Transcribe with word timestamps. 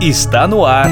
Está 0.00 0.48
no 0.48 0.64
ar. 0.64 0.88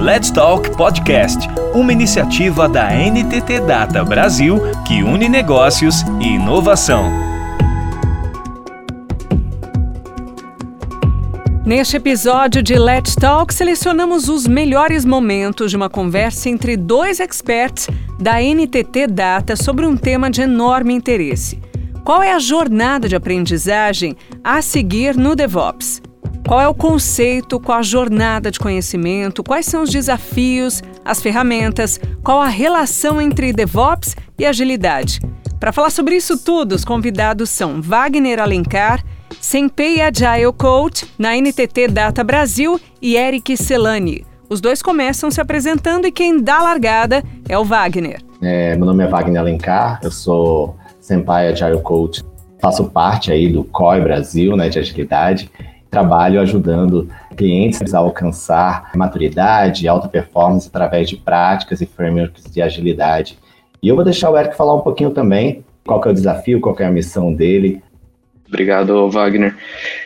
Let's 0.00 0.30
Talk 0.30 0.70
Podcast, 0.76 1.48
uma 1.74 1.92
iniciativa 1.92 2.68
da 2.68 2.88
NTT 2.92 3.62
Data 3.66 4.04
Brasil 4.04 4.60
que 4.86 5.02
une 5.02 5.28
negócios 5.28 6.02
e 6.20 6.34
inovação. 6.34 7.10
Neste 11.64 11.96
episódio 11.96 12.62
de 12.62 12.78
Let's 12.78 13.16
Talk, 13.16 13.52
selecionamos 13.52 14.28
os 14.28 14.46
melhores 14.46 15.04
momentos 15.04 15.72
de 15.72 15.76
uma 15.76 15.90
conversa 15.90 16.48
entre 16.48 16.76
dois 16.76 17.18
experts 17.18 17.88
da 18.20 18.40
NTT 18.40 19.08
Data 19.08 19.56
sobre 19.56 19.84
um 19.84 19.96
tema 19.96 20.30
de 20.30 20.42
enorme 20.42 20.94
interesse. 20.94 21.60
Qual 22.04 22.22
é 22.22 22.32
a 22.32 22.38
jornada 22.38 23.08
de 23.08 23.16
aprendizagem 23.16 24.16
a 24.44 24.62
seguir 24.62 25.16
no 25.16 25.34
DevOps? 25.34 26.05
Qual 26.46 26.60
é 26.60 26.68
o 26.68 26.74
conceito, 26.74 27.58
qual 27.58 27.80
a 27.80 27.82
jornada 27.82 28.52
de 28.52 28.60
conhecimento, 28.60 29.42
quais 29.42 29.66
são 29.66 29.82
os 29.82 29.90
desafios, 29.90 30.80
as 31.04 31.20
ferramentas, 31.20 31.98
qual 32.22 32.40
a 32.40 32.46
relação 32.46 33.20
entre 33.20 33.52
DevOps 33.52 34.14
e 34.38 34.46
agilidade? 34.46 35.20
Para 35.58 35.72
falar 35.72 35.90
sobre 35.90 36.14
isso 36.14 36.38
tudo, 36.38 36.76
os 36.76 36.84
convidados 36.84 37.50
são 37.50 37.82
Wagner 37.82 38.38
Alencar, 38.38 39.02
Senpei 39.40 40.00
Agile 40.00 40.52
Coach 40.56 41.04
na 41.18 41.36
NTT 41.36 41.88
Data 41.88 42.22
Brasil 42.22 42.80
e 43.02 43.16
Eric 43.16 43.56
Celani. 43.56 44.24
Os 44.48 44.60
dois 44.60 44.80
começam 44.80 45.32
se 45.32 45.40
apresentando 45.40 46.06
e 46.06 46.12
quem 46.12 46.40
dá 46.40 46.58
a 46.58 46.62
largada 46.62 47.24
é 47.48 47.58
o 47.58 47.64
Wagner. 47.64 48.20
É, 48.40 48.76
meu 48.76 48.86
nome 48.86 49.02
é 49.02 49.08
Wagner 49.08 49.40
Alencar, 49.40 49.98
eu 50.00 50.12
sou 50.12 50.76
Senpai 51.00 51.48
Agile 51.48 51.82
Coach, 51.82 52.22
faço 52.60 52.84
parte 52.84 53.32
aí 53.32 53.48
do 53.48 53.64
COI 53.64 54.00
Brasil, 54.00 54.56
né, 54.56 54.68
de 54.68 54.78
agilidade, 54.78 55.50
trabalho 55.96 56.42
ajudando 56.42 57.08
clientes 57.34 57.94
a 57.94 57.98
alcançar 58.00 58.90
maturidade, 58.94 59.88
alta 59.88 60.06
performance 60.06 60.68
através 60.68 61.08
de 61.08 61.16
práticas 61.16 61.80
e 61.80 61.86
frameworks 61.86 62.44
de 62.52 62.60
agilidade. 62.60 63.38
E 63.82 63.88
eu 63.88 63.94
vou 63.94 64.04
deixar 64.04 64.30
o 64.30 64.36
Eric 64.36 64.54
falar 64.54 64.74
um 64.74 64.82
pouquinho 64.82 65.10
também 65.10 65.64
qual 65.86 66.02
é 66.04 66.08
o 66.10 66.12
desafio, 66.12 66.60
qual 66.60 66.76
é 66.78 66.84
a 66.84 66.90
missão 66.90 67.32
dele. 67.32 67.82
Obrigado, 68.46 69.08
Wagner. 69.08 69.56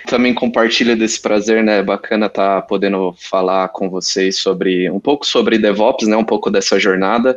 Também 0.07 0.33
compartilho 0.33 0.97
desse 0.97 1.21
prazer, 1.21 1.65
né? 1.65 1.79
É 1.79 1.83
bacana 1.83 2.27
estar 2.27 2.61
tá 2.61 2.63
podendo 2.63 3.13
falar 3.19 3.69
com 3.71 3.91
vocês 3.91 4.37
sobre 4.37 4.89
um 4.91 5.01
pouco 5.01 5.27
sobre 5.27 5.59
DevOps, 5.59 6.07
né? 6.07 6.17
Um 6.17 6.25
pouco 6.25 6.53
dessa 6.53 6.79
jornada 6.79 7.37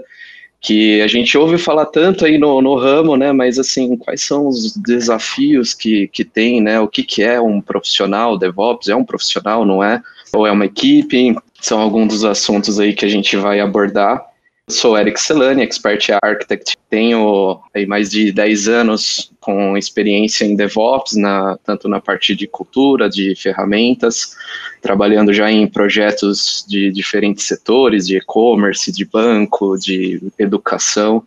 que 0.64 1.02
a 1.02 1.08
gente 1.08 1.38
ouve 1.38 1.58
falar 1.58 1.86
tanto 1.88 2.26
aí 2.26 2.38
no, 2.38 2.62
no 2.62 2.76
ramo, 2.76 3.18
né? 3.18 3.34
Mas 3.34 3.60
assim, 3.60 3.98
quais 3.98 4.24
são 4.24 4.48
os 4.48 4.76
desafios 4.78 5.74
que, 5.74 6.08
que 6.08 6.24
tem, 6.24 6.62
né? 6.62 6.80
O 6.80 6.88
que, 6.88 7.04
que 7.04 7.22
é 7.22 7.40
um 7.40 7.60
profissional 7.60 8.38
DevOps? 8.38 8.88
É 8.88 8.96
um 8.96 9.04
profissional, 9.04 9.66
não 9.66 9.84
é? 9.84 10.02
Ou 10.34 10.48
é 10.48 10.52
uma 10.52 10.66
equipe? 10.66 11.36
São 11.60 11.82
alguns 11.82 12.08
dos 12.08 12.24
assuntos 12.24 12.80
aí 12.80 12.94
que 12.94 13.04
a 13.04 13.10
gente 13.10 13.36
vai 13.36 13.60
abordar. 13.60 14.26
Sou 14.70 14.98
Eric 14.98 15.20
Celani, 15.20 15.62
expert 15.62 16.10
architect. 16.24 16.78
Tenho 16.90 17.60
aí 17.76 17.86
mais 17.86 18.10
de 18.10 18.32
10 18.32 18.70
anos 18.70 19.32
com 19.42 19.78
experiência 19.78 20.46
em 20.46 20.56
DevOps, 20.56 21.18
na, 21.18 21.58
tanto 21.66 21.90
na 21.90 22.00
parte 22.00 22.34
de 22.34 22.48
cultura, 22.48 23.10
de 23.10 23.36
ferramentas, 23.36 24.36
trabalhando 24.82 25.34
já 25.34 25.52
em 25.52 25.68
projetos 25.68 26.66
de 26.68 26.90
diferentes 26.92 27.46
setores, 27.46 28.08
de 28.08 28.18
e-commerce, 28.18 28.90
de 28.90 29.04
banco, 29.04 29.78
de 29.78 30.22
educação. 30.40 31.24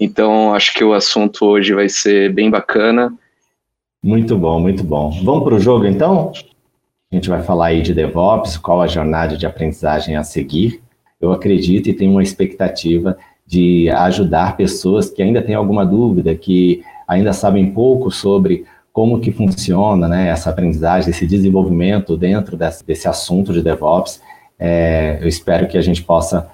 Então, 0.00 0.54
acho 0.54 0.72
que 0.72 0.82
o 0.82 0.94
assunto 0.94 1.44
hoje 1.44 1.74
vai 1.74 1.90
ser 1.90 2.32
bem 2.32 2.48
bacana. 2.48 3.12
Muito 4.02 4.34
bom, 4.38 4.58
muito 4.60 4.82
bom. 4.82 5.10
Vamos 5.22 5.44
para 5.44 5.54
o 5.56 5.60
jogo 5.60 5.84
então? 5.84 6.32
A 7.12 7.14
gente 7.14 7.28
vai 7.28 7.42
falar 7.42 7.66
aí 7.66 7.82
de 7.82 7.92
DevOps, 7.92 8.56
qual 8.56 8.80
a 8.80 8.86
jornada 8.86 9.36
de 9.36 9.44
aprendizagem 9.44 10.16
a 10.16 10.22
seguir 10.22 10.80
eu 11.20 11.32
acredito 11.32 11.88
e 11.88 11.94
tenho 11.94 12.12
uma 12.12 12.22
expectativa 12.22 13.16
de 13.46 13.88
ajudar 13.90 14.56
pessoas 14.56 15.10
que 15.10 15.22
ainda 15.22 15.42
têm 15.42 15.54
alguma 15.54 15.84
dúvida, 15.84 16.34
que 16.34 16.82
ainda 17.06 17.32
sabem 17.32 17.72
pouco 17.72 18.10
sobre 18.10 18.64
como 18.92 19.20
que 19.20 19.32
funciona 19.32 20.06
né, 20.08 20.28
essa 20.28 20.50
aprendizagem, 20.50 21.10
esse 21.10 21.26
desenvolvimento 21.26 22.16
dentro 22.16 22.56
desse, 22.56 22.84
desse 22.84 23.08
assunto 23.08 23.52
de 23.52 23.62
DevOps. 23.62 24.20
É, 24.58 25.18
eu 25.20 25.28
espero 25.28 25.66
que 25.68 25.78
a 25.78 25.80
gente 25.80 26.02
possa 26.02 26.48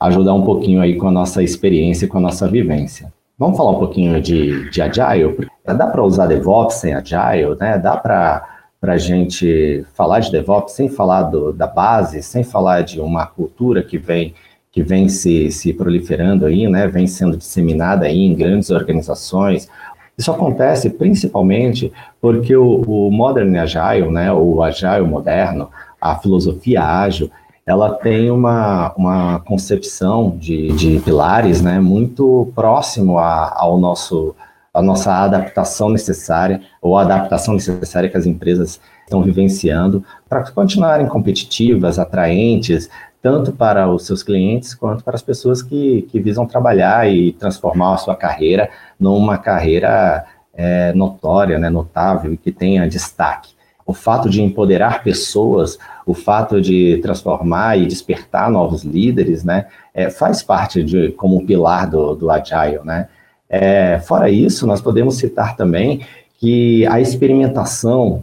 ajudar 0.00 0.34
um 0.34 0.42
pouquinho 0.42 0.80
aí 0.80 0.96
com 0.96 1.08
a 1.08 1.12
nossa 1.12 1.42
experiência 1.42 2.06
e 2.06 2.08
com 2.08 2.18
a 2.18 2.22
nossa 2.22 2.48
vivência. 2.48 3.12
Vamos 3.38 3.56
falar 3.56 3.72
um 3.72 3.78
pouquinho 3.78 4.20
de, 4.20 4.68
de 4.70 4.82
Agile? 4.82 5.46
Dá 5.64 5.86
para 5.86 6.02
usar 6.02 6.26
DevOps 6.26 6.76
sem 6.76 6.94
Agile? 6.94 7.56
Né? 7.60 7.78
Dá 7.78 7.96
para 7.96 8.59
para 8.80 8.94
a 8.94 8.98
gente 8.98 9.84
falar 9.94 10.20
de 10.20 10.32
DevOps 10.32 10.72
sem 10.72 10.88
falar 10.88 11.24
do, 11.24 11.52
da 11.52 11.66
base, 11.66 12.22
sem 12.22 12.42
falar 12.42 12.82
de 12.82 13.00
uma 13.00 13.26
cultura 13.26 13.82
que 13.82 13.98
vem 13.98 14.34
que 14.72 14.84
vem 14.84 15.08
se, 15.08 15.50
se 15.50 15.72
proliferando 15.72 16.46
aí, 16.46 16.68
né, 16.68 16.86
vem 16.86 17.04
sendo 17.04 17.36
disseminada 17.36 18.06
aí 18.06 18.20
em 18.20 18.36
grandes 18.36 18.70
organizações. 18.70 19.68
Isso 20.16 20.30
acontece 20.30 20.90
principalmente 20.90 21.92
porque 22.20 22.54
o, 22.54 22.80
o 22.86 23.10
Modern 23.10 23.56
Agile, 23.56 24.08
né, 24.12 24.32
o 24.32 24.62
Agile 24.62 25.00
moderno, 25.00 25.68
a 26.00 26.14
filosofia 26.16 26.84
ágil, 26.84 27.28
ela 27.66 27.94
tem 27.94 28.30
uma, 28.30 28.92
uma 28.96 29.40
concepção 29.40 30.36
de, 30.38 30.72
de 30.72 31.00
pilares 31.00 31.60
né, 31.60 31.80
muito 31.80 32.52
próximo 32.54 33.18
a, 33.18 33.52
ao 33.56 33.76
nosso 33.76 34.36
a 34.72 34.80
nossa 34.80 35.12
adaptação 35.12 35.90
necessária, 35.90 36.60
ou 36.80 36.96
a 36.96 37.02
adaptação 37.02 37.54
necessária 37.54 38.08
que 38.08 38.16
as 38.16 38.26
empresas 38.26 38.80
estão 39.04 39.22
vivenciando 39.22 40.04
para 40.28 40.48
continuarem 40.52 41.06
competitivas, 41.06 41.98
atraentes, 41.98 42.88
tanto 43.20 43.52
para 43.52 43.88
os 43.88 44.06
seus 44.06 44.22
clientes 44.22 44.74
quanto 44.74 45.04
para 45.04 45.14
as 45.14 45.22
pessoas 45.22 45.60
que, 45.62 46.02
que 46.02 46.20
visam 46.20 46.46
trabalhar 46.46 47.10
e 47.10 47.32
transformar 47.32 47.94
a 47.94 47.98
sua 47.98 48.16
carreira 48.16 48.70
numa 48.98 49.36
carreira 49.36 50.24
é, 50.54 50.92
notória, 50.92 51.58
né, 51.58 51.68
notável 51.68 52.32
e 52.32 52.36
que 52.36 52.52
tenha 52.52 52.88
destaque. 52.88 53.50
O 53.84 53.92
fato 53.92 54.30
de 54.30 54.40
empoderar 54.40 55.02
pessoas, 55.02 55.76
o 56.06 56.14
fato 56.14 56.60
de 56.60 56.98
transformar 57.02 57.76
e 57.76 57.86
despertar 57.86 58.48
novos 58.48 58.84
líderes, 58.84 59.42
né, 59.42 59.66
é, 59.92 60.08
faz 60.08 60.42
parte 60.42 60.82
de 60.82 61.10
como 61.12 61.44
pilar 61.44 61.90
do, 61.90 62.14
do 62.14 62.30
Agile, 62.30 62.80
né? 62.84 63.08
É, 63.50 63.98
fora 63.98 64.30
isso, 64.30 64.64
nós 64.64 64.80
podemos 64.80 65.16
citar 65.16 65.56
também 65.56 66.06
que 66.38 66.86
a 66.86 67.00
experimentação, 67.00 68.22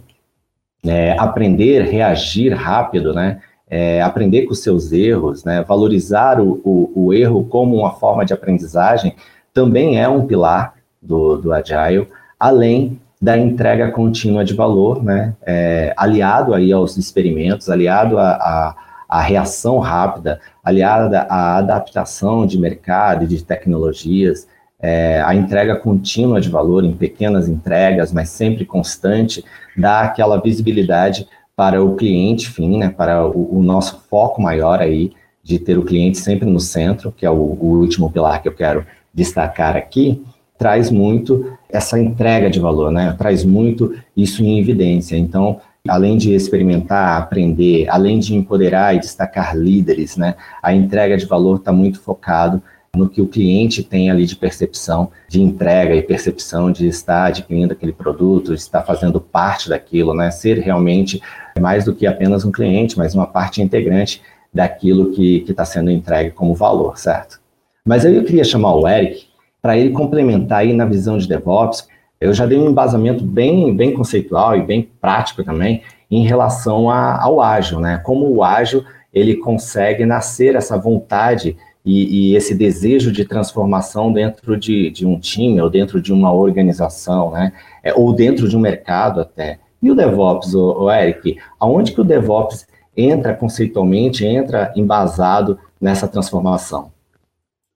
é, 0.86 1.18
aprender, 1.20 1.84
reagir 1.84 2.54
rápido, 2.54 3.14
né? 3.14 3.42
É, 3.70 4.02
aprender 4.02 4.44
com 4.44 4.54
seus 4.54 4.94
erros, 4.94 5.44
né? 5.44 5.62
valorizar 5.62 6.40
o, 6.40 6.62
o, 6.64 6.92
o, 6.96 7.14
erro 7.14 7.44
como 7.44 7.76
uma 7.76 7.92
forma 7.92 8.24
de 8.26 8.34
aprendizagem, 8.34 9.14
também 9.54 10.00
é 10.00 10.08
um 10.08 10.26
pilar 10.26 10.76
do, 11.02 11.36
do 11.36 11.52
Agile, 11.52 12.08
além 12.40 12.98
da 13.22 13.38
entrega 13.38 13.92
contínua 13.92 14.46
de 14.46 14.54
valor, 14.54 15.04
né? 15.04 15.34
É, 15.46 15.94
aliado 15.98 16.54
aí 16.54 16.72
aos 16.72 16.96
experimentos, 16.96 17.70
aliado 17.70 18.18
à 18.18 19.22
reação 19.22 19.80
rápida, 19.80 20.40
aliado 20.64 21.14
à 21.14 21.58
adaptação 21.58 22.46
de 22.46 22.58
mercado 22.58 23.26
e 23.26 23.28
de 23.28 23.44
tecnologias, 23.44 24.48
é, 24.80 25.22
a 25.22 25.34
entrega 25.34 25.76
contínua 25.76 26.40
de 26.40 26.50
valor 26.50 26.84
em 26.84 26.94
pequenas 26.94 27.50
entregas, 27.50 28.12
mas 28.12 28.30
sempre 28.30 28.66
constante, 28.66 29.44
dá 29.76 30.02
aquela 30.02 30.40
visibilidade 30.40 31.28
para 31.56 31.84
o 31.84 31.96
cliente 31.96 32.50
fim, 32.50 32.78
né, 32.78 32.90
para 32.90 33.26
o, 33.26 33.58
o 33.58 33.64
nosso 33.64 34.00
foco 34.10 34.42
maior 34.42 34.80
aí 34.80 35.12
de 35.44 35.58
ter 35.58 35.78
o 35.78 35.84
cliente 35.84 36.20
sempre 36.20 36.48
no 36.48 36.60
centro, 36.60 37.12
que 37.12 37.26
é 37.26 37.32
o, 37.32 37.34
o 37.34 37.80
último 37.80 38.12
pilar 38.12 38.42
que 38.42 38.48
eu 38.48 38.54
quero 38.54 38.86
destacar 39.14 39.76
aqui, 39.76 40.22
traz 40.58 40.92
muito 40.92 41.54
essa 41.70 42.00
entrega 42.00 42.50
de 42.50 42.60
valor, 42.60 42.92
né? 42.92 43.16
Traz 43.18 43.46
muito 43.46 43.96
isso 44.16 44.44
em 44.44 44.60
evidência. 44.60 45.16
Então, 45.16 45.62
além 45.88 46.18
de 46.18 46.34
experimentar, 46.34 47.22
aprender, 47.22 47.88
além 47.90 48.20
de 48.20 48.36
empoderar 48.36 48.96
e 48.96 49.00
destacar 49.00 49.56
líderes, 49.56 50.18
né? 50.18 50.36
A 50.62 50.74
entrega 50.74 51.16
de 51.16 51.26
valor 51.26 51.58
está 51.58 51.72
muito 51.72 52.00
focado 52.02 52.62
no 52.98 53.08
que 53.08 53.22
o 53.22 53.28
cliente 53.28 53.84
tem 53.84 54.10
ali 54.10 54.26
de 54.26 54.36
percepção 54.36 55.12
de 55.30 55.42
entrega 55.42 55.96
e 55.96 56.02
percepção 56.02 56.72
de 56.72 56.88
estar 56.88 57.28
adquirindo 57.28 57.74
aquele 57.74 57.94
produto, 57.94 58.54
de 58.54 58.60
estar 58.60 58.84
fazendo 58.84 59.22
parte 59.22 59.70
daquilo, 59.70 60.14
né? 60.14 60.32
Ser 60.32 60.60
realmente 60.60 61.22
mais 61.60 61.86
do 61.86 61.94
que 61.94 62.06
apenas 62.08 62.44
um 62.44 62.52
cliente, 62.52 62.98
mas 62.98 63.14
uma 63.14 63.28
parte 63.28 63.62
integrante 63.62 64.22
daquilo 64.54 65.12
que 65.12 65.46
está 65.48 65.64
sendo 65.64 65.92
entregue 65.92 66.32
como 66.32 66.54
valor, 66.54 66.98
certo? 66.98 67.40
Mas 67.86 68.04
eu 68.04 68.24
queria 68.24 68.44
chamar 68.44 68.76
o 68.76 68.88
Eric 68.88 69.28
para 69.62 69.78
ele 69.78 69.92
complementar 69.92 70.60
aí 70.60 70.74
na 70.74 70.86
visão 70.86 71.18
de 71.18 71.28
DevOps. 71.28 71.88
Eu 72.20 72.34
já 72.34 72.46
dei 72.46 72.58
um 72.58 72.70
embasamento 72.70 73.24
bem, 73.24 73.76
bem 73.76 73.94
conceitual 73.94 74.58
e 74.58 74.62
bem 74.62 74.90
prático 75.00 75.44
também 75.44 75.84
em 76.10 76.26
relação 76.26 76.90
a, 76.90 77.22
ao 77.22 77.40
ágil, 77.40 77.80
né? 77.80 78.02
Como 78.04 78.30
o 78.30 78.44
ágil 78.44 78.84
ele 79.14 79.36
consegue 79.36 80.06
nascer 80.06 80.56
essa 80.56 80.78
vontade 80.78 81.58
e, 81.88 82.32
e, 82.32 82.36
esse 82.36 82.54
desejo 82.54 83.14
de 83.14 83.24
transformação 83.24 84.12
dentro 84.12 84.58
de, 84.58 84.90
de, 84.90 85.06
um 85.06 85.18
time 85.18 85.62
ou 85.62 85.70
dentro 85.70 86.02
de 86.02 86.12
uma 86.12 86.34
organização, 86.34 87.32
né? 87.32 87.54
É, 87.82 87.94
ou 87.94 88.14
dentro 88.14 88.50
de 88.50 88.58
um 88.58 88.60
mercado 88.60 89.22
até. 89.22 89.58
E 89.82 89.90
o 89.90 89.96
DevOps, 89.96 90.54
o, 90.54 90.84
o 90.84 90.92
Eric, 90.92 91.38
aonde 91.58 91.94
que 91.94 92.02
o 92.02 92.04
DevOps 92.04 92.68
entra 92.96 93.34
conceitualmente, 93.34 94.26
entra 94.26 94.74
embasado 94.76 95.58
nessa 95.80 96.10
transformação? 96.10 96.92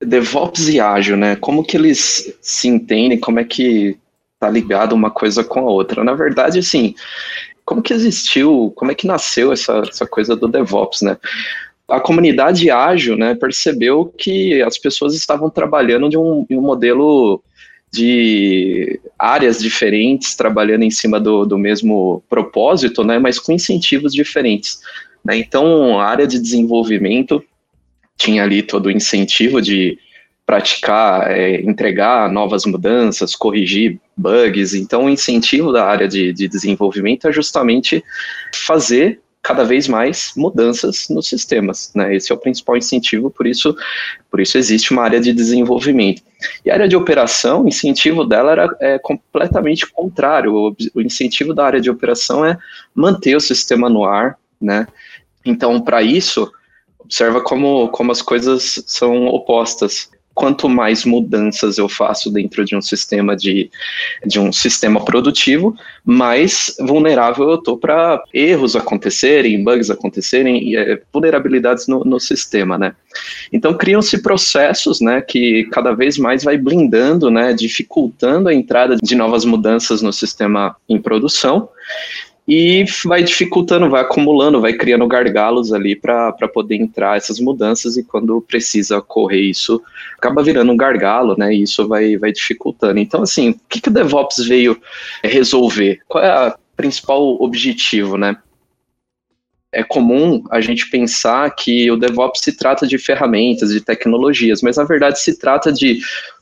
DevOps 0.04 0.68
e 0.68 0.78
ágil, 0.78 1.16
né? 1.16 1.38
Como 1.38 1.64
que 1.64 1.78
eles 1.78 2.36
se 2.42 2.68
entendem? 2.68 3.18
Como 3.18 3.40
é 3.40 3.46
que 3.46 3.98
tá 4.38 4.50
ligado 4.50 4.92
uma 4.92 5.10
coisa 5.10 5.42
com 5.42 5.62
a 5.62 5.72
outra? 5.72 6.04
Na 6.04 6.14
verdade, 6.14 6.60
assim, 6.60 6.96
como 7.64 7.82
que 7.82 7.94
existiu, 7.94 8.74
como 8.76 8.92
é 8.92 8.96
que 8.96 9.08
nasceu 9.08 9.54
essa, 9.54 9.82
essa 9.88 10.06
coisa 10.06 10.36
do 10.36 10.50
DevOps, 10.50 11.02
né? 11.02 11.18
A 11.92 12.00
comunidade 12.00 12.72
ágil, 12.72 13.18
né, 13.18 13.36
percebeu 13.36 14.06
que 14.06 14.62
as 14.62 14.78
pessoas 14.78 15.14
estavam 15.14 15.50
trabalhando 15.50 16.10
de 16.10 16.18
um, 16.18 16.46
de 16.50 16.56
um 16.56 16.62
modelo 16.62 17.44
de 17.92 19.00
áreas 19.20 19.60
diferentes, 19.60 20.34
trabalhando 20.34 20.84
em 20.84 20.90
cima 20.90 21.20
do, 21.20 21.46
do 21.46 21.58
mesmo 21.58 22.24
propósito, 22.30 23.04
né, 23.04 23.20
mas 23.20 23.38
com 23.38 23.52
incentivos 23.52 24.14
diferentes. 24.14 24.80
Né? 25.24 25.38
Então, 25.38 26.00
a 26.00 26.06
área 26.06 26.26
de 26.26 26.40
desenvolvimento 26.40 27.44
tinha 28.18 28.44
ali 28.44 28.64
todo 28.64 28.86
o 28.86 28.92
incentivo 28.92 29.62
de 29.62 29.98
praticar, 30.46 31.32
é, 31.32 31.62
entregar 31.62 32.32
novas 32.32 32.66
mudanças, 32.66 33.36
corrigir 33.36 34.00
bugs. 34.18 34.74
Então, 34.74 35.06
o 35.06 35.10
incentivo 35.10 35.72
da 35.72 35.86
área 35.86 36.08
de, 36.08 36.34
de 36.34 36.48
desenvolvimento 36.48 37.28
é 37.28 37.32
justamente 37.32 38.04
fazer 38.54 39.20
cada 39.42 39.64
vez 39.64 39.88
mais 39.88 40.34
mudanças 40.36 41.08
nos 41.10 41.28
sistemas, 41.28 41.92
né? 41.96 42.16
Esse 42.16 42.32
é 42.32 42.36
o 42.36 42.38
principal 42.38 42.78
incentivo, 42.78 43.32
por 43.32 43.48
isso, 43.48 43.76
por 44.30 44.40
isso 44.40 44.58
existe 44.58 44.92
uma 44.92 45.04
área 45.04 45.20
de 45.20 45.34
desenvolvimento. 45.34 46.22
E 46.64 46.70
a 46.70 46.76
área 46.76 46.88
de 46.88 46.96
operação, 46.96 47.64
o 47.64 47.68
incentivo 47.68 48.24
dela 48.24 48.52
era 48.52 48.78
é, 48.80 49.00
completamente 49.00 49.88
contrário. 49.92 50.54
O, 50.54 50.76
o 50.94 51.02
incentivo 51.02 51.54
da 51.54 51.66
área 51.66 51.82
de 51.82 51.90
operação 51.90 52.46
é 52.46 52.58
manter 52.94 53.36
o 53.36 53.42
sistema 53.42 53.90
no 53.90 54.04
ar, 54.04 54.38
né? 54.60 54.88
Então, 55.44 55.82
para 55.82 56.04
isso, 56.04 56.52
observa 57.00 57.42
como, 57.42 57.90
como 57.90 58.12
as 58.12 58.22
coisas 58.22 58.84
são 58.86 59.26
opostas 59.26 60.10
quanto 60.34 60.70
mais 60.70 61.06
mudanças 61.06 61.78
eu 61.78 61.90
faço 61.90 62.32
dentro 62.32 62.64
de 62.64 62.76
um 62.76 62.82
sistema 62.82 63.36
de, 63.36 63.70
de 64.26 64.40
um 64.40 64.52
sistema 64.52 65.04
produtivo, 65.04 65.76
mais 66.06 66.76
vulnerável 66.80 67.50
eu 67.50 67.56
estou 67.56 67.78
para 67.78 68.24
erros 68.34 68.76
acontecerem, 68.76 69.64
bugs 69.64 69.90
acontecerem 69.90 70.76
é, 70.76 71.02
vulnerabilidades 71.12 71.88
no, 71.88 72.04
no 72.04 72.20
sistema, 72.20 72.78
né? 72.78 72.96
Então 73.52 73.74
criam-se 73.74 74.22
processos, 74.22 75.02
né, 75.02 75.22
que 75.22 75.66
cada 75.66 75.92
vez 75.92 76.18
mais 76.18 76.44
vai 76.44 76.58
blindando, 76.58 77.30
né, 77.30 77.52
dificultando 77.54 78.48
a 78.48 78.54
entrada 78.54 78.96
de 78.96 79.16
novas 79.16 79.44
mudanças 79.44 80.02
no 80.02 80.14
sistema 80.14 80.76
em 80.88 81.02
produção 81.02 81.68
e 82.54 82.84
vai 83.06 83.24
dificultando, 83.24 83.90
vai 83.90 84.02
acumulando, 84.02 84.60
vai 84.60 84.74
criando 84.74 85.08
gargalos 85.08 85.72
ali 85.72 85.96
para 85.96 86.34
poder 86.54 86.76
entrar 86.76 87.16
essas 87.16 87.40
mudanças 87.40 87.96
e 87.96 88.04
quando 88.04 88.42
precisa 88.42 89.02
correr 89.02 89.40
isso, 89.40 89.82
acaba 90.18 90.44
virando 90.44 90.70
um 90.70 90.76
gargalo, 90.76 91.38
né? 91.38 91.56
E 91.56 91.62
isso 91.62 91.88
vai, 91.88 92.18
vai 92.18 92.34
dificultando. 92.34 93.00
Então, 93.00 93.24
assim, 93.24 93.52
o 93.52 93.60
que, 93.70 93.80
que 93.80 93.88
o 93.88 93.94
DevOps 93.94 94.46
veio 94.46 94.78
resolver? 95.24 96.02
Qual 96.10 96.22
é 96.22 96.50
o 96.50 96.54
principal 96.76 97.42
objetivo, 97.42 98.18
né? 98.18 98.36
É 99.72 99.82
comum 99.82 100.44
a 100.52 100.60
gente 100.60 100.90
pensar 100.90 101.50
que 101.56 101.90
o 101.90 101.96
DevOps 101.96 102.42
se 102.42 102.58
trata 102.58 102.86
de 102.86 102.98
ferramentas, 102.98 103.72
de 103.72 103.80
tecnologias, 103.80 104.62
mas 104.62 104.76
na 104.76 104.84
verdade 104.84 105.22
se 105.22 105.40
trata 105.40 105.72
de 105.72 106.02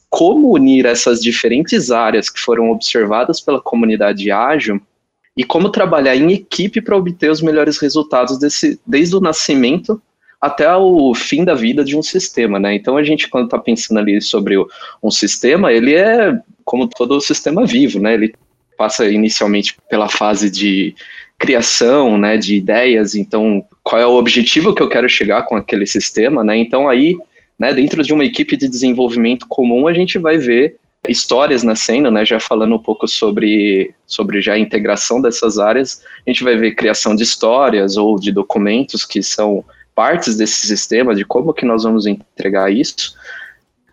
como 0.10 0.52
unir 0.56 0.88
essas 0.88 1.22
diferentes 1.22 1.92
áreas 1.92 2.32
que 2.32 2.40
foram 2.40 2.72
observadas 2.72 3.40
pela 3.40 3.62
comunidade 3.62 4.32
ágil 4.32 4.82
e 5.40 5.44
como 5.46 5.70
trabalhar 5.70 6.18
em 6.18 6.34
equipe 6.34 6.82
para 6.82 6.98
obter 6.98 7.32
os 7.32 7.42
melhores 7.42 7.78
resultados 7.78 8.38
desse, 8.38 8.78
desde 8.86 9.16
o 9.16 9.22
nascimento 9.22 10.02
até 10.42 10.70
o 10.76 11.16
fim 11.16 11.46
da 11.46 11.56
vida 11.56 11.82
de 11.82 11.96
um 11.96 12.04
sistema, 12.04 12.60
né? 12.60 12.76
Então 12.76 12.98
a 12.98 13.04
gente 13.04 13.30
quando 13.30 13.46
está 13.46 13.58
pensando 13.58 14.02
ali 14.02 14.22
sobre 14.22 14.58
o, 14.58 14.68
um 15.02 15.10
sistema, 15.10 15.72
ele 15.72 15.96
é 15.96 16.38
como 16.66 16.90
todo 16.90 17.22
sistema 17.22 17.66
vivo, 17.66 18.02
né? 18.02 18.16
Ele 18.16 18.36
passa 18.78 19.08
inicialmente 19.08 19.78
pela 19.90 20.10
fase 20.10 20.52
de 20.52 20.94
criação, 21.38 22.18
né, 22.18 22.36
de 22.36 22.58
ideias. 22.58 23.16
Então, 23.16 23.64
qual 23.82 24.02
é 24.02 24.06
o 24.06 24.18
objetivo 24.18 24.76
que 24.76 24.84
eu 24.84 24.90
quero 24.90 25.08
chegar 25.08 25.44
com 25.44 25.56
aquele 25.56 25.88
sistema, 25.88 26.44
né? 26.44 26.58
Então 26.58 26.90
aí, 26.90 27.18
né, 27.58 27.74
dentro 27.74 28.04
de 28.04 28.14
uma 28.14 28.26
equipe 28.26 28.58
de 28.58 28.68
desenvolvimento 28.68 29.48
comum, 29.48 29.88
a 29.88 29.94
gente 29.94 30.20
vai 30.20 30.38
ver 30.38 30.76
histórias 31.08 31.64
nascendo, 31.64 32.12
né, 32.12 32.26
já 32.26 32.40
falando 32.40 32.76
um 32.76 32.80
pouco 32.80 33.08
sobre, 33.08 33.94
sobre 34.06 34.42
já 34.42 34.54
a 34.54 34.60
integração 34.60 35.22
dessas 35.22 35.58
áreas, 35.58 36.04
a 36.26 36.30
gente 36.30 36.44
vai 36.44 36.58
ver 36.58 36.76
criação 36.76 37.16
de 37.16 37.24
histórias 37.24 37.96
ou 37.96 38.20
de 38.20 38.32
documentos 38.32 39.06
que 39.06 39.24
são 39.24 39.64
partes 39.96 40.36
desse 40.36 40.68
sistema, 40.68 41.16
de 41.16 41.26
como 41.26 41.54
que 41.54 41.66
nós 41.66 41.84
vamos 41.84 42.06
entregar 42.06 42.72
isso. 42.72 43.16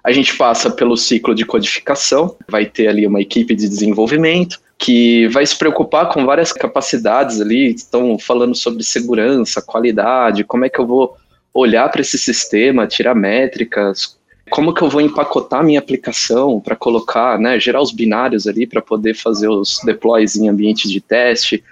A 0.03 0.13
gente 0.13 0.37
passa 0.37 0.71
pelo 0.71 0.97
ciclo 0.97 1.35
de 1.35 1.45
codificação, 1.45 2.37
vai 2.49 2.67
ter 2.67 2.89
ali 2.89 3.07
uma 3.07 3.21
equipe 3.21 3.55
de 3.55 3.69
desenvolvimento, 3.69 4.61
que 4.79 5.27
vai 5.29 5.45
se 5.45 5.57
preocupar 5.57 6.11
com 6.11 6.25
várias 6.25 6.53
capacidades 6.53 7.41
ali, 7.41 7.75
estão 7.75 8.19
falando 8.19 8.55
sobre 8.55 8.85
segurança, 8.85 9.63
qualidade, 9.63 10.45
como 10.45 10.65
é 10.65 10.69
que 10.69 10.79
eu 10.79 10.87
vou 10.87 11.17
olhar 11.53 11.89
para 11.91 12.03
esse 12.03 12.19
sistema, 12.19 12.87
tirar 12.87 13.15
métricas, 13.15 14.16
como 14.51 14.73
que 14.73 14.83
eu 14.83 14.89
vou 14.89 15.01
empacotar 15.01 15.65
minha 15.65 15.79
aplicação 15.79 16.61
para 16.61 16.77
colocar, 16.77 17.39
né, 17.39 17.59
gerar 17.59 17.83
os 17.83 17.93
binários 17.93 18.47
ali 18.47 18.67
para 18.67 18.81
poder 18.81 19.15
fazer 19.15 19.49
os 19.49 19.81
deploys 19.85 20.37
em 20.37 20.49
ambiente 20.49 20.89
de 20.89 21.01
teste, 21.01 21.63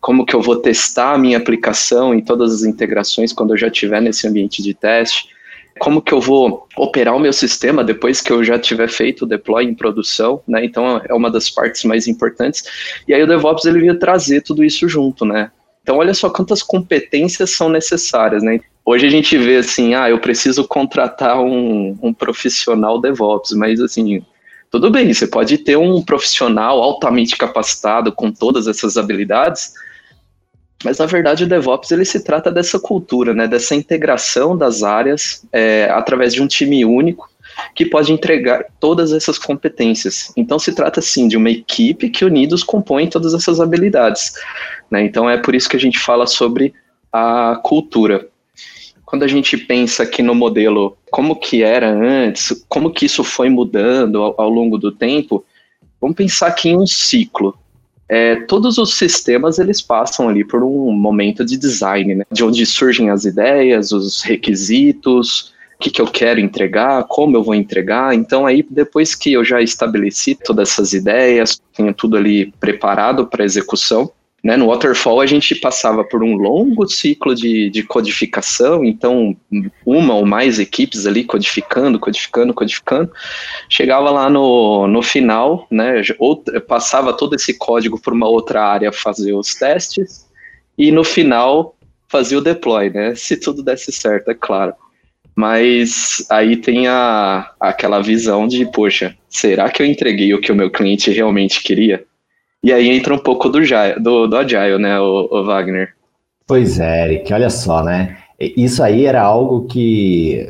como 0.00 0.26
que 0.26 0.34
eu 0.34 0.42
vou 0.42 0.56
testar 0.56 1.12
a 1.12 1.18
minha 1.18 1.38
aplicação 1.38 2.14
em 2.14 2.20
todas 2.20 2.52
as 2.52 2.62
integrações 2.64 3.32
quando 3.32 3.50
eu 3.50 3.58
já 3.58 3.68
estiver 3.68 4.00
nesse 4.00 4.26
ambiente 4.26 4.62
de 4.62 4.74
teste, 4.74 5.28
como 5.78 6.02
que 6.02 6.12
eu 6.12 6.20
vou 6.20 6.66
operar 6.76 7.14
o 7.14 7.20
meu 7.20 7.32
sistema 7.32 7.84
depois 7.84 8.20
que 8.20 8.32
eu 8.32 8.42
já 8.42 8.58
tiver 8.58 8.88
feito 8.88 9.22
o 9.22 9.26
deploy 9.26 9.64
em 9.64 9.74
produção, 9.74 10.42
né? 10.46 10.64
Então 10.64 11.00
é 11.08 11.14
uma 11.14 11.30
das 11.30 11.48
partes 11.48 11.84
mais 11.84 12.06
importantes. 12.06 12.64
E 13.06 13.14
aí 13.14 13.22
o 13.22 13.26
DevOps 13.26 13.64
ele 13.64 13.80
veio 13.80 13.98
trazer 13.98 14.42
tudo 14.42 14.64
isso 14.64 14.88
junto, 14.88 15.24
né? 15.24 15.50
Então 15.82 15.96
olha 15.96 16.14
só 16.14 16.30
quantas 16.30 16.62
competências 16.62 17.50
são 17.50 17.68
necessárias, 17.68 18.42
né? 18.42 18.60
Hoje 18.84 19.06
a 19.06 19.10
gente 19.10 19.36
vê 19.38 19.56
assim, 19.56 19.94
ah, 19.94 20.10
eu 20.10 20.18
preciso 20.18 20.66
contratar 20.66 21.40
um, 21.40 21.96
um 22.02 22.12
profissional 22.12 23.00
DevOps, 23.00 23.52
mas 23.52 23.80
assim, 23.80 24.24
tudo 24.70 24.90
bem, 24.90 25.12
você 25.12 25.26
pode 25.26 25.58
ter 25.58 25.76
um 25.76 26.02
profissional 26.02 26.82
altamente 26.82 27.36
capacitado 27.36 28.10
com 28.10 28.32
todas 28.32 28.66
essas 28.66 28.96
habilidades, 28.96 29.72
mas 30.84 30.98
na 30.98 31.06
verdade 31.06 31.44
o 31.44 31.48
DevOps 31.48 31.92
ele 31.92 32.04
se 32.04 32.24
trata 32.24 32.50
dessa 32.50 32.78
cultura, 32.78 33.32
né, 33.32 33.46
dessa 33.46 33.74
integração 33.74 34.56
das 34.56 34.82
áreas 34.82 35.46
é, 35.52 35.88
através 35.92 36.34
de 36.34 36.42
um 36.42 36.48
time 36.48 36.84
único 36.84 37.31
que 37.74 37.86
pode 37.86 38.12
entregar 38.12 38.66
todas 38.80 39.12
essas 39.12 39.38
competências. 39.38 40.32
Então 40.36 40.58
se 40.58 40.74
trata 40.74 41.00
sim 41.00 41.28
de 41.28 41.36
uma 41.36 41.50
equipe 41.50 42.10
que 42.10 42.24
unidos 42.24 42.62
compõe 42.62 43.08
todas 43.08 43.34
essas 43.34 43.60
habilidades. 43.60 44.32
Né? 44.90 45.04
Então 45.04 45.28
é 45.28 45.36
por 45.36 45.54
isso 45.54 45.68
que 45.68 45.76
a 45.76 45.80
gente 45.80 45.98
fala 45.98 46.26
sobre 46.26 46.74
a 47.12 47.60
cultura 47.62 48.28
quando 49.12 49.24
a 49.24 49.28
gente 49.28 49.58
pensa 49.58 50.04
aqui 50.04 50.22
no 50.22 50.34
modelo, 50.34 50.96
como 51.10 51.36
que 51.36 51.62
era 51.62 51.92
antes, 51.92 52.64
como 52.66 52.90
que 52.90 53.04
isso 53.04 53.22
foi 53.22 53.50
mudando 53.50 54.22
ao, 54.22 54.40
ao 54.40 54.48
longo 54.48 54.78
do 54.78 54.90
tempo, 54.90 55.44
vamos 56.00 56.16
pensar 56.16 56.46
aqui 56.46 56.70
em 56.70 56.78
um 56.78 56.86
ciclo. 56.86 57.54
É, 58.08 58.36
todos 58.36 58.78
os 58.78 58.94
sistemas 58.94 59.58
eles 59.58 59.82
passam 59.82 60.30
ali 60.30 60.42
por 60.42 60.62
um 60.62 60.90
momento 60.92 61.44
de 61.44 61.58
design, 61.58 62.14
né? 62.14 62.24
de 62.32 62.42
onde 62.42 62.64
surgem 62.64 63.10
as 63.10 63.26
ideias, 63.26 63.92
os 63.92 64.22
requisitos, 64.22 65.52
que, 65.82 65.90
que 65.90 66.00
eu 66.00 66.06
quero 66.06 66.38
entregar, 66.38 67.04
como 67.04 67.36
eu 67.36 67.42
vou 67.42 67.54
entregar. 67.54 68.14
Então, 68.14 68.46
aí, 68.46 68.64
depois 68.70 69.14
que 69.14 69.32
eu 69.32 69.44
já 69.44 69.60
estabeleci 69.60 70.34
todas 70.34 70.70
essas 70.70 70.92
ideias, 70.92 71.60
tenho 71.76 71.92
tudo 71.92 72.16
ali 72.16 72.52
preparado 72.60 73.26
para 73.26 73.44
execução, 73.44 74.10
né, 74.42 74.56
no 74.56 74.66
Waterfall 74.66 75.20
a 75.20 75.26
gente 75.26 75.54
passava 75.54 76.02
por 76.02 76.22
um 76.22 76.34
longo 76.34 76.88
ciclo 76.88 77.32
de, 77.32 77.70
de 77.70 77.84
codificação, 77.84 78.84
então 78.84 79.36
uma 79.86 80.14
ou 80.14 80.26
mais 80.26 80.58
equipes 80.58 81.06
ali 81.06 81.22
codificando, 81.22 81.98
codificando, 82.00 82.52
codificando. 82.52 83.12
Chegava 83.68 84.10
lá 84.10 84.28
no, 84.28 84.88
no 84.88 85.00
final, 85.00 85.68
né, 85.70 86.02
ou, 86.18 86.42
passava 86.66 87.12
todo 87.12 87.36
esse 87.36 87.56
código 87.56 88.00
para 88.00 88.12
uma 88.12 88.28
outra 88.28 88.64
área 88.64 88.90
fazer 88.90 89.32
os 89.32 89.54
testes, 89.54 90.28
e 90.76 90.90
no 90.90 91.04
final 91.04 91.76
fazia 92.08 92.36
o 92.36 92.42
deploy, 92.42 92.90
né, 92.90 93.14
se 93.14 93.36
tudo 93.36 93.62
desse 93.62 93.92
certo, 93.92 94.28
é 94.28 94.34
claro. 94.34 94.74
Mas 95.34 96.26
aí 96.30 96.56
tem 96.56 96.86
a, 96.88 97.50
aquela 97.58 98.02
visão 98.02 98.46
de, 98.46 98.70
poxa, 98.70 99.16
será 99.28 99.70
que 99.70 99.82
eu 99.82 99.86
entreguei 99.86 100.34
o 100.34 100.40
que 100.40 100.52
o 100.52 100.56
meu 100.56 100.70
cliente 100.70 101.10
realmente 101.10 101.62
queria? 101.62 102.04
E 102.62 102.72
aí 102.72 102.88
entra 102.90 103.14
um 103.14 103.18
pouco 103.18 103.48
do, 103.48 103.58
do, 104.00 104.26
do 104.26 104.36
Agile, 104.36 104.78
né, 104.78 105.00
o, 105.00 105.28
o 105.30 105.44
Wagner? 105.44 105.94
Pois 106.46 106.78
é, 106.78 107.06
Eric, 107.06 107.32
olha 107.32 107.50
só, 107.50 107.82
né? 107.82 108.18
Isso 108.56 108.82
aí 108.82 109.06
era 109.06 109.22
algo 109.22 109.66
que, 109.66 110.48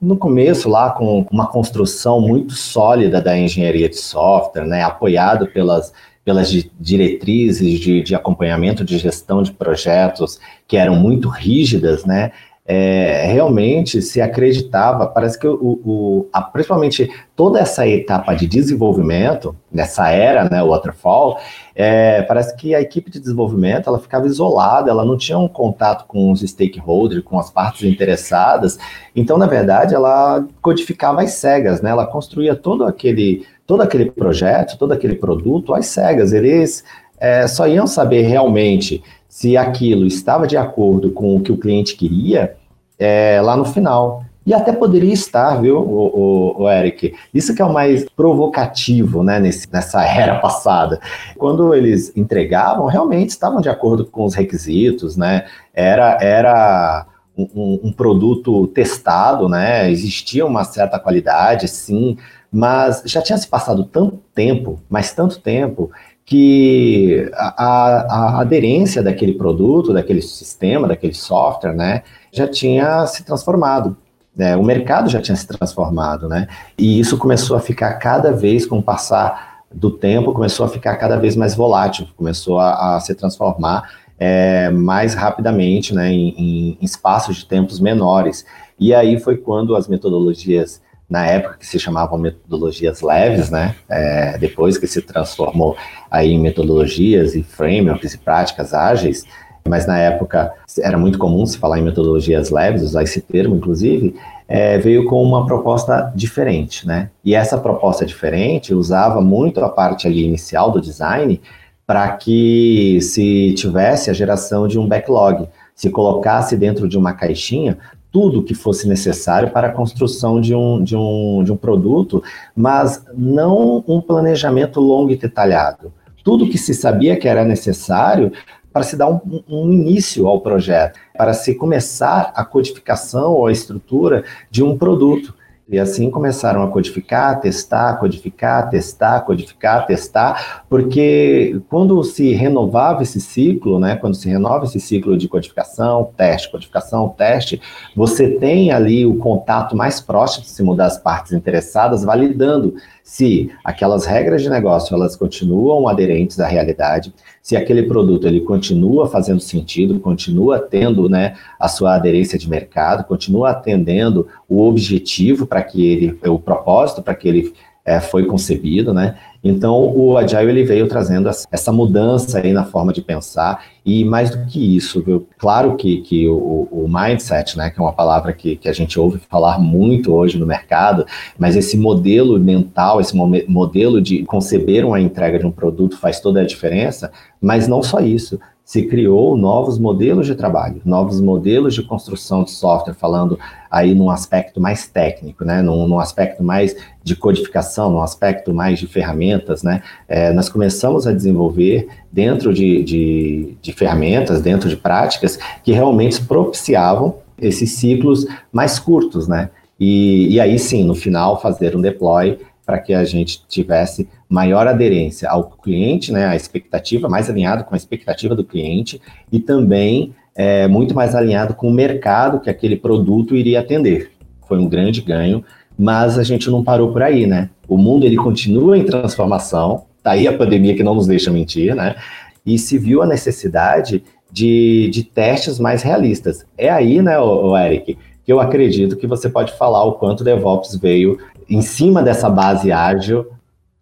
no 0.00 0.16
começo, 0.16 0.68
lá 0.68 0.90
com 0.90 1.24
uma 1.30 1.46
construção 1.46 2.20
muito 2.20 2.54
sólida 2.54 3.20
da 3.20 3.38
engenharia 3.38 3.88
de 3.88 3.96
software, 3.96 4.66
né, 4.66 4.82
apoiado 4.82 5.46
pelas, 5.46 5.92
pelas 6.24 6.50
diretrizes 6.80 7.78
de, 7.78 8.02
de 8.02 8.14
acompanhamento 8.14 8.84
de 8.84 8.98
gestão 8.98 9.42
de 9.42 9.52
projetos 9.52 10.40
que 10.66 10.76
eram 10.76 10.96
muito 10.96 11.28
rígidas, 11.28 12.04
né? 12.04 12.32
É, 12.70 13.24
realmente 13.24 14.02
se 14.02 14.20
acreditava, 14.20 15.06
parece 15.06 15.38
que 15.38 15.48
o, 15.48 15.80
o 15.82 16.28
a, 16.30 16.42
principalmente 16.42 17.10
toda 17.34 17.58
essa 17.58 17.88
etapa 17.88 18.34
de 18.34 18.46
desenvolvimento, 18.46 19.56
nessa 19.72 20.10
era, 20.10 20.50
né, 20.50 20.62
waterfall, 20.62 21.38
é, 21.74 22.20
parece 22.22 22.54
que 22.56 22.74
a 22.74 22.80
equipe 22.82 23.10
de 23.10 23.18
desenvolvimento 23.18 23.88
ela 23.88 23.98
ficava 23.98 24.26
isolada, 24.26 24.90
ela 24.90 25.02
não 25.02 25.16
tinha 25.16 25.38
um 25.38 25.48
contato 25.48 26.04
com 26.06 26.30
os 26.30 26.42
stakeholders, 26.42 27.24
com 27.24 27.38
as 27.38 27.50
partes 27.50 27.84
interessadas, 27.84 28.78
então, 29.16 29.38
na 29.38 29.46
verdade, 29.46 29.94
ela 29.94 30.46
codificava 30.60 31.22
as 31.22 31.30
cegas, 31.30 31.80
né, 31.80 31.88
ela 31.88 32.06
construía 32.06 32.54
todo 32.54 32.84
aquele, 32.84 33.46
todo 33.66 33.80
aquele 33.80 34.10
projeto, 34.10 34.76
todo 34.76 34.92
aquele 34.92 35.14
produto 35.14 35.72
às 35.72 35.86
cegas, 35.86 36.34
eles 36.34 36.84
é, 37.18 37.46
só 37.46 37.66
iam 37.66 37.86
saber 37.86 38.22
realmente 38.22 39.02
se 39.28 39.56
aquilo 39.56 40.06
estava 40.06 40.46
de 40.46 40.56
acordo 40.56 41.10
com 41.10 41.36
o 41.36 41.40
que 41.40 41.52
o 41.52 41.58
cliente 41.58 41.94
queria 41.96 42.56
é, 42.98 43.40
lá 43.42 43.56
no 43.56 43.64
final. 43.64 44.24
E 44.46 44.54
até 44.54 44.72
poderia 44.72 45.12
estar, 45.12 45.60
viu, 45.60 45.76
o, 45.76 46.56
o, 46.56 46.62
o, 46.62 46.70
Eric? 46.70 47.14
Isso 47.34 47.54
que 47.54 47.60
é 47.60 47.64
o 47.64 47.72
mais 47.72 48.08
provocativo 48.08 49.22
né, 49.22 49.38
nesse, 49.38 49.70
nessa 49.70 50.02
era 50.02 50.36
passada. 50.40 50.98
Quando 51.36 51.74
eles 51.74 52.16
entregavam, 52.16 52.86
realmente 52.86 53.28
estavam 53.28 53.60
de 53.60 53.68
acordo 53.68 54.06
com 54.06 54.24
os 54.24 54.34
requisitos, 54.34 55.18
né? 55.18 55.44
Era, 55.74 56.16
era 56.22 57.06
um, 57.36 57.78
um 57.84 57.92
produto 57.92 58.66
testado, 58.68 59.50
né? 59.50 59.90
Existia 59.90 60.46
uma 60.46 60.64
certa 60.64 60.98
qualidade, 60.98 61.68
sim, 61.68 62.16
mas 62.50 63.02
já 63.04 63.20
tinha 63.20 63.36
se 63.36 63.46
passado 63.46 63.84
tanto 63.84 64.18
tempo, 64.34 64.80
mas 64.88 65.12
tanto 65.12 65.40
tempo, 65.40 65.90
que 66.28 67.26
a, 67.32 67.64
a, 67.64 68.40
aderência 68.42 69.02
daquele 69.02 69.32
produto, 69.32 69.94
daquele 69.94 70.20
sistema, 70.20 70.86
daquele 70.86 71.14
software, 71.14 71.72
né, 71.72 72.02
já 72.30 72.46
tinha 72.46 73.06
se 73.06 73.24
transformado. 73.24 73.96
Né, 74.36 74.54
o 74.54 74.62
mercado 74.62 75.08
já 75.08 75.22
tinha 75.22 75.34
se 75.34 75.46
transformado, 75.46 76.28
né? 76.28 76.46
E 76.76 77.00
isso 77.00 77.16
começou 77.16 77.56
a 77.56 77.60
ficar 77.60 77.94
cada 77.94 78.30
vez 78.30 78.66
com 78.66 78.78
o 78.78 78.82
passar 78.82 79.62
do 79.74 79.90
tempo, 79.90 80.34
começou 80.34 80.66
a 80.66 80.68
ficar 80.68 80.96
cada 80.96 81.16
vez 81.16 81.34
mais 81.34 81.54
volátil, 81.54 82.06
começou 82.14 82.60
a, 82.60 82.96
a 82.96 83.00
se 83.00 83.14
transformar 83.14 83.90
é, 84.18 84.68
mais 84.68 85.14
rapidamente, 85.14 85.94
né, 85.94 86.12
em, 86.12 86.76
em 86.78 86.78
espaços 86.82 87.38
de 87.38 87.46
tempos 87.46 87.80
menores. 87.80 88.44
E 88.78 88.94
aí 88.94 89.18
foi 89.18 89.38
quando 89.38 89.74
as 89.74 89.88
metodologias 89.88 90.82
na 91.08 91.26
época 91.26 91.56
que 91.58 91.66
se 91.66 91.78
chamavam 91.78 92.18
metodologias 92.18 93.00
leves, 93.00 93.50
né? 93.50 93.74
É, 93.88 94.36
depois 94.38 94.76
que 94.76 94.86
se 94.86 95.00
transformou 95.00 95.76
aí 96.10 96.32
em 96.32 96.40
metodologias 96.40 97.34
e 97.34 97.42
frameworks 97.42 98.14
e 98.14 98.18
práticas 98.18 98.74
ágeis, 98.74 99.24
mas 99.66 99.86
na 99.86 99.98
época 99.98 100.52
era 100.80 100.98
muito 100.98 101.18
comum 101.18 101.46
se 101.46 101.58
falar 101.58 101.78
em 101.78 101.82
metodologias 101.82 102.50
leves, 102.50 102.82
usar 102.82 103.02
esse 103.02 103.20
termo, 103.20 103.56
inclusive, 103.56 104.14
é, 104.46 104.78
veio 104.78 105.04
com 105.06 105.22
uma 105.22 105.46
proposta 105.46 106.12
diferente, 106.14 106.86
né? 106.86 107.10
E 107.24 107.34
essa 107.34 107.58
proposta 107.58 108.04
diferente 108.04 108.74
usava 108.74 109.20
muito 109.20 109.60
a 109.60 109.68
parte 109.68 110.06
ali 110.06 110.24
inicial 110.24 110.70
do 110.70 110.80
design 110.80 111.40
para 111.86 112.10
que 112.12 112.98
se 113.00 113.54
tivesse 113.54 114.10
a 114.10 114.12
geração 114.12 114.68
de 114.68 114.78
um 114.78 114.86
backlog, 114.86 115.48
se 115.74 115.88
colocasse 115.90 116.56
dentro 116.56 116.88
de 116.88 116.98
uma 116.98 117.14
caixinha 117.14 117.78
tudo 118.18 118.42
que 118.42 118.52
fosse 118.52 118.88
necessário 118.88 119.52
para 119.52 119.68
a 119.68 119.72
construção 119.72 120.40
de 120.40 120.52
um, 120.52 120.82
de 120.82 120.96
um, 120.96 121.44
de 121.44 121.52
um 121.52 121.56
produto, 121.56 122.20
mas 122.52 123.04
não 123.16 123.84
um 123.86 124.00
planejamento 124.00 124.80
longo 124.80 125.12
e 125.12 125.16
detalhado. 125.16 125.92
Tudo 126.24 126.48
que 126.48 126.58
se 126.58 126.74
sabia 126.74 127.16
que 127.16 127.28
era 127.28 127.44
necessário 127.44 128.32
para 128.72 128.82
se 128.82 128.96
dar 128.96 129.08
um, 129.08 129.20
um, 129.48 129.72
início 129.72 130.26
ao 130.26 130.40
projeto, 130.40 130.98
para 131.16 131.32
se 131.32 131.54
começar 131.54 132.32
a 132.34 132.44
codificação 132.44 133.34
ou 133.34 133.46
a 133.46 133.52
estrutura 133.52 134.24
de 134.50 134.64
um 134.64 134.76
produto. 134.76 135.32
E 135.70 135.78
assim 135.78 136.10
começaram 136.10 136.62
a 136.62 136.68
codificar, 136.68 137.38
testar, 137.40 137.98
codificar, 137.98 138.70
testar, 138.70 139.20
codificar, 139.20 139.86
testar, 139.86 140.64
porque 140.66 141.60
quando 141.68 142.02
se 142.02 142.32
renovava 142.32 143.02
esse 143.02 143.20
ciclo, 143.20 143.78
né, 143.78 143.94
quando 143.96 144.14
se 144.14 144.30
renova 144.30 144.64
esse 144.64 144.80
ciclo 144.80 145.18
de 145.18 145.28
codificação, 145.28 146.10
teste, 146.16 146.50
codificação, 146.50 147.10
teste, 147.10 147.60
você 147.94 148.30
tem 148.30 148.72
ali 148.72 149.04
o 149.04 149.16
contato 149.16 149.76
mais 149.76 150.00
próximo 150.00 150.74
das 150.74 150.96
partes 150.96 151.32
interessadas, 151.32 152.02
validando 152.02 152.74
se 153.02 153.50
aquelas 153.62 154.06
regras 154.06 154.42
de 154.42 154.48
negócio 154.48 154.94
elas 154.94 155.16
continuam 155.16 155.86
aderentes 155.86 156.40
à 156.40 156.46
realidade, 156.46 157.12
se 157.42 157.56
aquele 157.56 157.84
produto 157.84 158.26
ele 158.26 158.40
continua 158.40 159.08
fazendo 159.08 159.40
sentido, 159.40 159.98
continua 160.00 160.58
tendo 160.58 161.08
né, 161.08 161.34
a 161.58 161.68
sua 161.68 161.94
aderência 161.94 162.38
de 162.38 162.48
mercado, 162.48 163.04
continua 163.04 163.50
atendendo 163.50 164.26
o 164.48 164.62
objetivo 164.62 165.46
para 165.46 165.62
que 165.62 165.86
ele, 165.86 166.18
o 166.26 166.38
propósito 166.38 167.02
para 167.02 167.14
que 167.14 167.28
ele 167.28 167.54
é, 167.88 168.00
foi 168.00 168.26
concebido, 168.26 168.92
né? 168.92 169.16
Então, 169.42 169.96
o 169.96 170.18
Agile 170.18 170.50
ele 170.50 170.64
veio 170.64 170.88
trazendo 170.88 171.30
essa 171.50 171.72
mudança 171.72 172.38
aí 172.38 172.52
na 172.52 172.64
forma 172.64 172.92
de 172.92 173.00
pensar 173.00 173.64
e 173.86 174.04
mais 174.04 174.30
do 174.30 174.44
que 174.46 174.76
isso, 174.76 175.02
viu? 175.02 175.26
claro 175.38 175.76
que, 175.76 176.02
que 176.02 176.28
o, 176.28 176.68
o, 176.70 176.86
mindset, 176.88 177.56
né, 177.56 177.70
que 177.70 177.78
é 177.78 177.82
uma 177.82 177.92
palavra 177.92 178.32
que, 178.32 178.56
que 178.56 178.68
a 178.68 178.72
gente 178.72 178.98
ouve 178.98 179.18
falar 179.30 179.58
muito 179.58 180.12
hoje 180.12 180.38
no 180.38 180.44
mercado, 180.44 181.06
mas 181.38 181.56
esse 181.56 181.78
modelo 181.78 182.38
mental, 182.38 183.00
esse 183.00 183.16
modelo 183.16 184.02
de 184.02 184.24
conceber 184.24 184.84
uma 184.84 185.00
entrega 185.00 185.38
de 185.38 185.46
um 185.46 185.52
produto 185.52 185.96
faz 185.98 186.20
toda 186.20 186.40
a 186.40 186.46
diferença, 186.46 187.10
mas 187.40 187.68
não 187.68 187.82
só 187.82 188.00
isso, 188.00 188.38
se 188.68 188.82
criou 188.82 189.34
novos 189.34 189.78
modelos 189.78 190.26
de 190.26 190.34
trabalho, 190.34 190.82
novos 190.84 191.22
modelos 191.22 191.72
de 191.72 191.82
construção 191.82 192.44
de 192.44 192.50
software, 192.50 192.92
falando 192.92 193.38
aí 193.70 193.94
num 193.94 194.10
aspecto 194.10 194.60
mais 194.60 194.86
técnico, 194.86 195.42
né, 195.42 195.62
num, 195.62 195.88
num 195.88 195.98
aspecto 195.98 196.42
mais 196.42 196.76
de 197.02 197.16
codificação, 197.16 197.90
num 197.90 198.02
aspecto 198.02 198.52
mais 198.52 198.78
de 198.78 198.86
ferramentas, 198.86 199.62
né, 199.62 199.82
é, 200.06 200.34
nós 200.34 200.50
começamos 200.50 201.06
a 201.06 201.14
desenvolver 201.14 201.88
dentro 202.12 202.52
de, 202.52 202.84
de, 202.84 203.56
de 203.62 203.72
ferramentas, 203.72 204.42
dentro 204.42 204.68
de 204.68 204.76
práticas 204.76 205.38
que 205.64 205.72
realmente 205.72 206.22
propiciavam 206.22 207.20
esses 207.40 207.72
ciclos 207.72 208.26
mais 208.52 208.78
curtos, 208.78 209.26
né, 209.26 209.48
e, 209.80 210.34
e 210.34 210.38
aí 210.38 210.58
sim, 210.58 210.84
no 210.84 210.94
final, 210.94 211.40
fazer 211.40 211.74
um 211.74 211.80
deploy 211.80 212.38
para 212.66 212.78
que 212.78 212.92
a 212.92 213.02
gente 213.02 213.42
tivesse 213.48 214.06
maior 214.28 214.66
aderência 214.66 215.28
ao 215.30 215.44
cliente, 215.50 216.12
né, 216.12 216.26
a 216.26 216.36
expectativa, 216.36 217.08
mais 217.08 217.30
alinhado 217.30 217.64
com 217.64 217.74
a 217.74 217.76
expectativa 217.76 218.34
do 218.34 218.44
cliente 218.44 219.00
e 219.32 219.40
também 219.40 220.14
é, 220.36 220.68
muito 220.68 220.94
mais 220.94 221.14
alinhado 221.14 221.54
com 221.54 221.68
o 221.68 221.72
mercado 221.72 222.40
que 222.40 222.50
aquele 222.50 222.76
produto 222.76 223.34
iria 223.34 223.60
atender. 223.60 224.12
Foi 224.46 224.58
um 224.58 224.68
grande 224.68 225.00
ganho, 225.00 225.42
mas 225.78 226.18
a 226.18 226.22
gente 226.22 226.50
não 226.50 226.62
parou 226.62 226.92
por 226.92 227.02
aí, 227.02 227.26
né? 227.26 227.50
O 227.66 227.76
mundo 227.76 228.04
ele 228.04 228.16
continua 228.16 228.76
em 228.76 228.84
transformação, 228.84 229.84
tá 230.02 230.12
aí 230.12 230.28
a 230.28 230.36
pandemia 230.36 230.74
que 230.74 230.82
não 230.82 230.94
nos 230.94 231.06
deixa 231.06 231.30
mentir, 231.30 231.74
né? 231.74 231.96
E 232.44 232.58
se 232.58 232.78
viu 232.78 233.02
a 233.02 233.06
necessidade 233.06 234.02
de, 234.30 234.88
de 234.90 235.04
testes 235.04 235.58
mais 235.58 235.82
realistas. 235.82 236.46
É 236.56 236.70
aí, 236.70 237.00
né, 237.02 237.18
o, 237.18 237.56
Eric, 237.56 237.96
que 238.24 238.32
eu 238.32 238.40
acredito 238.40 238.96
que 238.96 239.06
você 239.06 239.28
pode 239.28 239.52
falar 239.52 239.84
o 239.84 239.92
quanto 239.92 240.24
DevOps 240.24 240.76
veio 240.76 241.18
em 241.48 241.62
cima 241.62 242.02
dessa 242.02 242.28
base 242.28 242.70
ágil, 242.70 243.26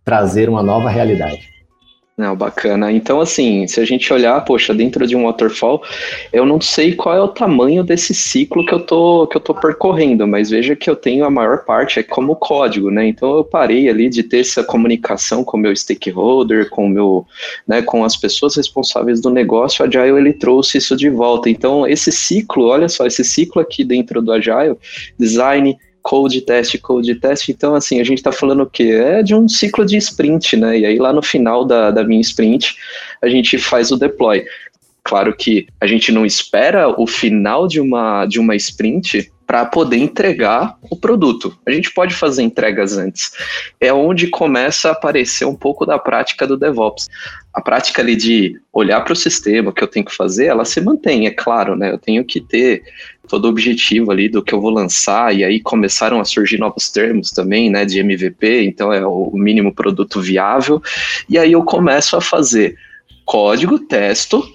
trazer 0.07 0.49
uma 0.49 0.63
nova 0.63 0.89
realidade. 0.89 1.57
Não, 2.17 2.35
bacana. 2.35 2.91
Então, 2.91 3.21
assim, 3.21 3.67
se 3.67 3.79
a 3.79 3.85
gente 3.85 4.11
olhar, 4.11 4.43
poxa, 4.43 4.73
dentro 4.73 5.07
de 5.07 5.15
um 5.15 5.25
waterfall, 5.25 5.83
eu 6.33 6.47
não 6.47 6.59
sei 6.63 6.95
qual 6.95 7.15
é 7.15 7.21
o 7.21 7.29
tamanho 7.29 7.85
desse 7.85 8.15
ciclo 8.15 8.65
que 8.65 8.73
eu 8.73 8.81
tô, 8.81 9.27
que 9.27 9.37
eu 9.37 9.41
tô 9.41 9.53
percorrendo, 9.53 10.27
mas 10.27 10.49
veja 10.49 10.75
que 10.75 10.89
eu 10.89 10.97
tenho 10.97 11.27
a 11.27 11.31
maior 11.31 11.67
parte 11.67 11.99
é 11.99 12.03
como 12.03 12.35
código, 12.35 12.91
né? 12.91 13.07
Então 13.07 13.37
eu 13.37 13.45
parei 13.45 13.87
ali 13.91 14.09
de 14.09 14.23
ter 14.23 14.41
essa 14.41 14.65
comunicação 14.65 15.45
com 15.45 15.59
o 15.59 15.61
meu 15.61 15.77
stakeholder, 15.77 16.71
com 16.71 16.89
meu, 16.89 17.27
né, 17.69 17.83
com 17.83 18.03
as 18.03 18.17
pessoas 18.17 18.57
responsáveis 18.57 19.21
do 19.21 19.29
negócio, 19.29 19.85
o 19.85 19.89
Agile 19.89 20.19
ele 20.19 20.33
trouxe 20.33 20.79
isso 20.79 20.97
de 20.97 21.11
volta. 21.11 21.51
Então, 21.51 21.87
esse 21.87 22.11
ciclo, 22.11 22.69
olha 22.69 22.89
só, 22.89 23.05
esse 23.07 23.23
ciclo 23.23 23.61
aqui 23.61 23.85
dentro 23.85 24.23
do 24.23 24.33
Agile, 24.33 24.79
design, 25.19 25.77
code 26.07 26.41
teste, 26.41 26.79
code 26.79 27.17
teste. 27.17 27.51
Então, 27.51 27.75
assim, 27.75 28.01
a 28.01 28.05
gente 28.05 28.19
está 28.19 28.31
falando 28.31 28.63
o 28.63 28.71
quê? 28.71 28.93
É 28.93 29.25
de 29.25 29.35
um 29.35 29.49
ciclo 29.49 29.85
de 29.85 29.97
sprint, 29.97 30.57
né? 30.57 30.79
E 30.79 30.87
aí 30.87 30.99
lá 30.99 31.13
no 31.13 31.21
final 31.21 31.65
da, 31.65 31.91
da 31.91 32.05
minha 32.05 32.21
sprint, 32.21 32.77
a 33.21 33.29
gente 33.29 33.59
faz 33.59 33.91
o 33.91 33.97
deploy. 33.97 34.45
Claro 35.03 35.35
que 35.37 35.67
a 35.81 35.87
gente 35.87 36.13
não 36.13 36.25
espera 36.25 36.89
o 36.89 37.09
final 37.09 37.67
de 37.67 37.81
uma, 37.81 38.25
de 38.25 38.39
uma 38.39 38.55
sprint 38.55 39.33
para 39.47 39.65
poder 39.65 39.99
entregar 39.99 40.77
o 40.91 40.97
produto. 40.97 41.57
A 41.65 41.71
gente 41.71 41.93
pode 41.93 42.15
fazer 42.15 42.43
entregas 42.43 42.99
antes. 42.99 43.31
É 43.81 43.93
onde 43.93 44.27
começa 44.27 44.89
a 44.89 44.93
aparecer 44.93 45.45
um 45.45 45.55
pouco 45.55 45.87
da 45.87 45.99
prática 45.99 46.47
do 46.47 46.57
DevOps. 46.57 47.09
A 47.55 47.61
prática 47.61 48.03
ali 48.03 48.17
de 48.17 48.61
olhar 48.73 49.01
para 49.03 49.13
o 49.13 49.17
sistema, 49.17 49.73
que 49.73 49.83
eu 49.83 49.89
tenho 49.89 50.05
que 50.05 50.15
fazer, 50.15 50.47
ela 50.47 50.65
se 50.65 50.81
mantém, 50.81 51.27
é 51.27 51.31
claro, 51.31 51.77
né? 51.77 51.93
Eu 51.93 51.99
tenho 51.99 52.25
que 52.25 52.41
ter 52.41 52.83
todo 53.29 53.45
o 53.45 53.49
objetivo 53.49 54.11
ali 54.11 54.29
do 54.29 54.43
que 54.43 54.53
eu 54.53 54.61
vou 54.61 54.71
lançar, 54.71 55.35
e 55.35 55.45
aí 55.45 55.61
começaram 55.61 56.21
a 56.21 56.25
surgir 56.25 56.59
novos 56.59 56.91
termos 56.91 57.31
também, 57.31 57.71
né, 57.71 57.85
de 57.85 57.99
MVP, 57.99 58.65
então 58.65 58.93
é 58.93 59.05
o 59.05 59.33
mínimo 59.35 59.75
produto 59.75 60.21
viável, 60.21 60.81
e 61.29 61.37
aí 61.37 61.51
eu 61.51 61.65
começo 61.65 62.17
a 62.17 62.21
fazer 62.21 62.77
código, 63.25 63.81
testo, 63.81 64.49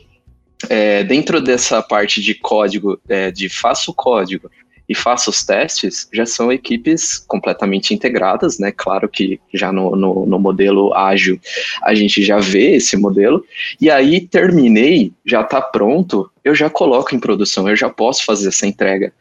é, 0.69 1.03
dentro 1.03 1.41
dessa 1.41 1.81
parte 1.81 2.21
de 2.21 2.33
código, 2.33 2.97
é, 3.09 3.29
de 3.29 3.49
faço 3.49 3.93
código 3.93 4.49
e 4.91 4.93
faço 4.93 5.29
os 5.29 5.41
testes, 5.41 6.09
já 6.11 6.25
são 6.25 6.51
equipes 6.51 7.17
completamente 7.17 7.93
integradas, 7.93 8.59
né? 8.59 8.73
Claro 8.75 9.07
que 9.07 9.39
já 9.53 9.71
no, 9.71 9.95
no, 9.95 10.25
no, 10.25 10.37
modelo 10.37 10.93
ágil 10.93 11.39
a 11.81 11.95
gente 11.95 12.21
já 12.21 12.39
vê 12.39 12.75
esse 12.75 12.97
modelo, 12.97 13.45
e 13.79 13.89
aí 13.89 14.19
terminei, 14.19 15.13
já 15.25 15.39
está 15.41 15.61
pronto, 15.61 16.29
eu 16.43 16.53
já 16.53 16.69
coloco 16.69 17.15
em 17.15 17.19
produção, 17.21 17.69
eu 17.69 17.75
já 17.75 17.89
posso 17.89 18.25
fazer 18.25 18.49
essa 18.49 18.67
entrega. 18.67 19.13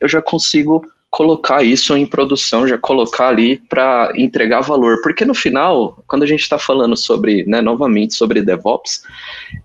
Eu 0.00 0.08
já 0.08 0.22
consigo 0.22 0.86
colocar 1.12 1.62
isso 1.62 1.94
em 1.94 2.06
produção, 2.06 2.66
já 2.66 2.78
colocar 2.78 3.28
ali 3.28 3.58
para 3.68 4.10
entregar 4.16 4.62
valor. 4.62 5.02
Porque 5.02 5.26
no 5.26 5.34
final, 5.34 6.02
quando 6.06 6.22
a 6.22 6.26
gente 6.26 6.40
está 6.40 6.58
falando 6.58 6.96
sobre, 6.96 7.44
né, 7.44 7.60
novamente 7.60 8.14
sobre 8.14 8.40
DevOps, 8.40 9.02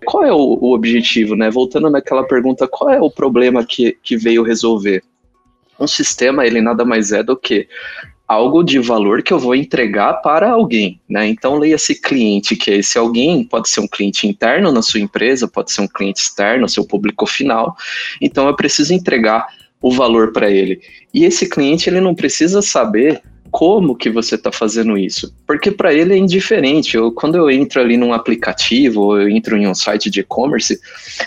qual 0.04 0.24
é 0.24 0.32
o, 0.32 0.36
o, 0.36 0.74
objetivo, 0.74 1.34
né? 1.34 1.50
Voltando 1.50 1.88
naquela 1.88 2.22
pergunta, 2.22 2.68
qual 2.68 2.90
é 2.90 3.00
o 3.00 3.10
problema 3.10 3.64
que, 3.64 3.96
que 4.02 4.14
veio 4.14 4.42
resolver? 4.42 5.02
Um 5.78 5.86
sistema, 5.86 6.46
ele 6.46 6.60
nada 6.60 6.84
mais 6.84 7.12
é 7.12 7.22
do 7.22 7.36
que 7.36 7.68
algo 8.26 8.62
de 8.62 8.78
valor 8.78 9.22
que 9.22 9.32
eu 9.32 9.38
vou 9.38 9.54
entregar 9.54 10.14
para 10.14 10.50
alguém, 10.50 11.00
né? 11.08 11.26
Então 11.26 11.56
leia-se 11.56 11.98
cliente, 11.98 12.56
que 12.56 12.70
é 12.70 12.76
esse 12.76 12.98
alguém, 12.98 13.42
pode 13.42 13.70
ser 13.70 13.80
um 13.80 13.88
cliente 13.88 14.26
interno 14.26 14.70
na 14.70 14.82
sua 14.82 15.00
empresa, 15.00 15.48
pode 15.48 15.72
ser 15.72 15.80
um 15.80 15.88
cliente 15.88 16.20
externo, 16.20 16.68
seu 16.68 16.86
público 16.86 17.26
final. 17.26 17.74
Então 18.20 18.46
eu 18.46 18.54
preciso 18.54 18.92
entregar 18.92 19.46
o 19.80 19.90
valor 19.90 20.32
para 20.32 20.50
ele. 20.50 20.80
E 21.14 21.24
esse 21.24 21.48
cliente 21.48 21.88
ele 21.88 22.00
não 22.00 22.14
precisa 22.14 22.60
saber 22.60 23.22
como 23.50 23.96
que 23.96 24.10
você 24.10 24.34
está 24.34 24.52
fazendo 24.52 24.96
isso, 24.96 25.34
porque 25.46 25.70
para 25.70 25.92
ele 25.92 26.14
é 26.14 26.16
indiferente. 26.16 26.96
Eu, 26.96 27.12
quando 27.12 27.36
eu 27.36 27.50
entro 27.50 27.80
ali 27.80 27.96
num 27.96 28.12
aplicativo 28.12 29.02
ou 29.02 29.20
eu 29.20 29.28
entro 29.28 29.56
em 29.56 29.66
um 29.66 29.74
site 29.74 30.10
de 30.10 30.20
e-commerce, 30.20 30.78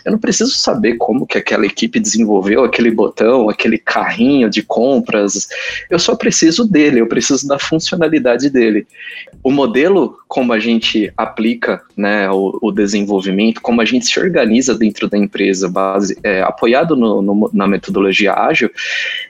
eu 0.06 0.12
não 0.12 0.20
preciso 0.20 0.52
saber 0.52 0.96
como 0.98 1.26
que 1.26 1.38
aquela 1.38 1.66
equipe 1.66 2.00
desenvolveu 2.00 2.64
aquele 2.64 2.92
botão, 2.92 3.50
aquele 3.50 3.78
carrinho 3.78 4.50
de 4.50 4.62
compras. 4.62 5.48
Eu 5.90 6.00
só 6.00 6.16
preciso 6.16 6.66
dele, 6.66 7.02
eu 7.02 7.08
preciso 7.08 7.48
da 7.48 7.60
funcionalidade 7.60 8.50
dele. 8.50 8.88
O 9.44 9.52
modelo 9.52 10.18
como 10.32 10.54
a 10.54 10.60
gente 10.60 11.12
aplica 11.18 11.82
né, 11.98 12.32
o, 12.32 12.58
o 12.62 12.72
desenvolvimento, 12.72 13.60
como 13.60 13.82
a 13.82 13.86
gente 13.86 14.06
se 14.06 14.18
organiza 14.18 14.74
dentro 14.74 15.10
da 15.10 15.18
empresa, 15.18 15.68
base, 15.68 16.18
é, 16.24 16.42
apoiado 16.42 16.96
no, 16.96 17.22
no, 17.22 17.50
na 17.52 17.68
metodologia 17.68 18.34
ágil, 18.34 18.72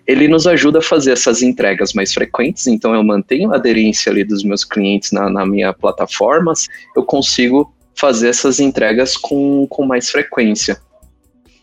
ele 0.05 0.27
nos 0.27 0.45
ajuda 0.45 0.77
a 0.77 0.81
fazer 0.83 1.13
essas 1.13 1.41
entregas 1.41 1.93
mais 1.93 2.13
frequentes 2.13 2.67
então 2.81 2.95
eu 2.95 3.03
mantenho 3.03 3.53
a 3.53 3.57
aderência 3.57 4.11
ali 4.11 4.23
dos 4.23 4.43
meus 4.43 4.63
clientes 4.63 5.11
na, 5.11 5.29
na 5.29 5.45
minha 5.45 5.71
plataforma, 5.71 6.51
eu 6.95 7.03
consigo 7.03 7.71
fazer 7.93 8.29
essas 8.29 8.59
entregas 8.59 9.15
com, 9.15 9.67
com 9.69 9.85
mais 9.85 10.09
frequência. 10.09 10.79